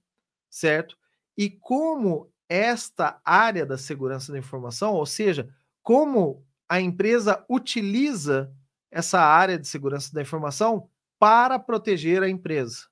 certo? 0.51 0.95
E 1.36 1.49
como 1.49 2.32
esta 2.47 3.20
área 3.26 3.66
da 3.66 3.76
segurança 3.76 4.32
da 4.32 4.38
informação, 4.38 4.93
ou 4.93 5.05
seja, 5.07 5.49
como 5.82 6.45
a 6.68 6.82
empresa 6.82 7.45
utiliza 7.49 8.53
essa 8.91 9.20
área 9.20 9.57
de 9.57 9.68
segurança 9.68 10.13
da 10.13 10.22
informação 10.22 10.89
para 11.20 11.59
proteger 11.59 12.24
a 12.24 12.30
empresa. 12.30 12.88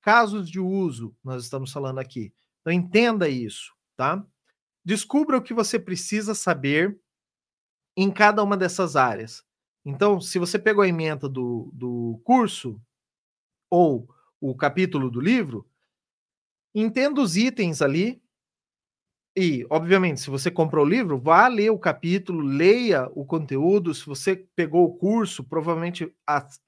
Casos 0.00 0.48
de 0.50 0.60
uso, 0.60 1.16
nós 1.22 1.44
estamos 1.44 1.72
falando 1.72 1.98
aqui. 1.98 2.32
Então, 2.60 2.72
entenda 2.72 3.28
isso, 3.28 3.72
tá? 3.96 4.24
Descubra 4.84 5.38
o 5.38 5.42
que 5.42 5.54
você 5.54 5.78
precisa 5.78 6.34
saber 6.34 6.98
em 7.96 8.10
cada 8.10 8.42
uma 8.42 8.56
dessas 8.56 8.96
áreas. 8.96 9.44
Então, 9.84 10.20
se 10.20 10.38
você 10.38 10.58
pegou 10.58 10.82
a 10.82 10.88
emenda 10.88 11.28
do, 11.28 11.70
do 11.74 12.20
curso 12.24 12.80
ou 13.70 14.08
o 14.40 14.54
capítulo 14.54 15.10
do 15.10 15.20
livro, 15.20 15.68
entenda 16.74 17.20
os 17.20 17.36
itens 17.36 17.82
ali. 17.82 18.22
E, 19.36 19.66
obviamente, 19.68 20.20
se 20.20 20.30
você 20.30 20.48
comprou 20.48 20.84
o 20.84 20.88
livro, 20.88 21.18
vá 21.18 21.48
ler 21.48 21.70
o 21.70 21.78
capítulo, 21.78 22.40
leia 22.40 23.08
o 23.14 23.24
conteúdo. 23.24 23.92
Se 23.92 24.06
você 24.06 24.46
pegou 24.54 24.84
o 24.84 24.94
curso, 24.94 25.42
provavelmente 25.42 26.14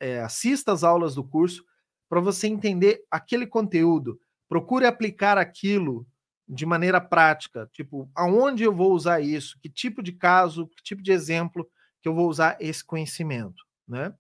é, 0.00 0.20
assista 0.20 0.72
às 0.72 0.82
aulas 0.82 1.14
do 1.14 1.22
curso 1.22 1.64
para 2.08 2.20
você 2.20 2.48
entender 2.48 3.04
aquele 3.08 3.46
conteúdo. 3.46 4.18
Procure 4.48 4.84
aplicar 4.84 5.38
aquilo 5.38 6.06
de 6.48 6.66
maneira 6.66 7.00
prática. 7.00 7.68
Tipo, 7.72 8.10
aonde 8.14 8.64
eu 8.64 8.74
vou 8.74 8.92
usar 8.92 9.20
isso? 9.20 9.58
Que 9.60 9.68
tipo 9.68 10.02
de 10.02 10.12
caso, 10.12 10.66
que 10.68 10.82
tipo 10.82 11.02
de 11.02 11.12
exemplo 11.12 11.68
que 12.02 12.08
eu 12.08 12.14
vou 12.14 12.28
usar 12.28 12.56
esse 12.60 12.84
conhecimento, 12.84 13.64
né? 13.86 14.12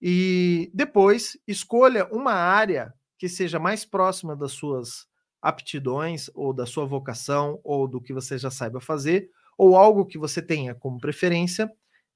E 0.00 0.70
depois 0.74 1.38
escolha 1.46 2.06
uma 2.12 2.32
área 2.32 2.92
que 3.18 3.28
seja 3.28 3.58
mais 3.58 3.84
próxima 3.84 4.36
das 4.36 4.52
suas 4.52 5.06
aptidões 5.46 6.28
ou 6.34 6.52
da 6.52 6.66
sua 6.66 6.84
vocação 6.84 7.60
ou 7.62 7.86
do 7.86 8.00
que 8.00 8.12
você 8.12 8.36
já 8.36 8.50
saiba 8.50 8.80
fazer 8.80 9.30
ou 9.56 9.76
algo 9.76 10.04
que 10.04 10.18
você 10.18 10.42
tenha 10.42 10.74
como 10.74 11.00
preferência 11.00 11.70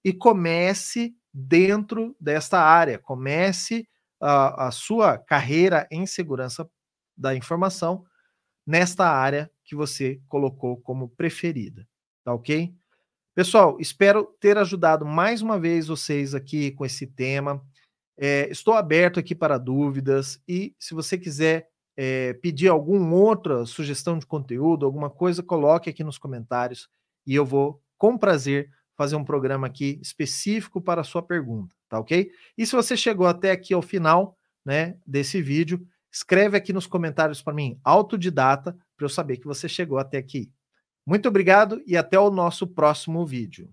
e 0.05 0.13
comece 0.13 1.15
dentro 1.33 2.17
desta 2.21 2.61
área, 2.61 2.99
comece 2.99 3.89
a, 4.21 4.67
a 4.67 4.71
sua 4.71 5.17
carreira 5.17 5.87
em 5.91 6.07
segurança 6.07 6.69
da 7.17 7.35
informação 7.35 8.05
nesta 8.67 9.09
área 9.09 9.51
que 9.65 9.75
você 9.75 10.21
colocou 10.29 10.77
como 10.81 11.09
preferida, 11.09 11.87
tá 12.25 12.35
ok? 12.35 12.75
Pessoal, 13.35 13.79
espero 13.81 14.25
ter 14.41 14.59
ajudado 14.59 15.07
mais 15.07 15.41
uma 15.41 15.59
vez 15.59 15.87
vocês 15.87 16.35
aqui 16.35 16.73
com 16.73 16.85
esse 16.85 17.07
tema. 17.07 17.65
É, 18.19 18.51
estou 18.51 18.75
aberto 18.75 19.21
aqui 19.21 19.35
para 19.35 19.57
dúvidas 19.57 20.43
e 20.47 20.75
se 20.79 20.95
você 20.95 21.17
quiser 21.17 21.70
é, 22.03 22.33
pedir 22.33 22.69
alguma 22.69 23.15
outra 23.15 23.67
sugestão 23.67 24.19
de 24.19 24.25
conteúdo, 24.25 24.87
alguma 24.87 25.11
coisa, 25.11 25.43
coloque 25.43 25.91
aqui 25.91 26.03
nos 26.03 26.17
comentários 26.17 26.89
e 27.27 27.35
eu 27.35 27.45
vou, 27.45 27.79
com 27.99 28.17
prazer, 28.17 28.71
fazer 28.97 29.17
um 29.17 29.25
programa 29.25 29.67
aqui 29.67 29.99
específico 30.01 30.81
para 30.81 31.03
a 31.03 31.05
sua 31.05 31.23
pergunta, 31.23 31.77
tá 31.91 31.99
ok? 31.99 32.31
E 32.57 32.65
se 32.65 32.75
você 32.75 32.97
chegou 32.97 33.27
até 33.27 33.51
aqui 33.51 33.75
ao 33.75 33.83
final, 33.83 34.35
né, 34.65 34.97
desse 35.07 35.43
vídeo, 35.43 35.87
escreve 36.11 36.57
aqui 36.57 36.73
nos 36.73 36.87
comentários 36.87 37.43
para 37.43 37.53
mim, 37.53 37.79
autodidata, 37.85 38.75
para 38.97 39.05
eu 39.05 39.11
saber 39.11 39.37
que 39.37 39.47
você 39.47 39.69
chegou 39.69 39.99
até 39.99 40.17
aqui. 40.17 40.51
Muito 41.05 41.29
obrigado 41.29 41.83
e 41.87 41.99
até 41.99 42.19
o 42.19 42.31
nosso 42.31 42.67
próximo 42.67 43.27
vídeo. 43.27 43.71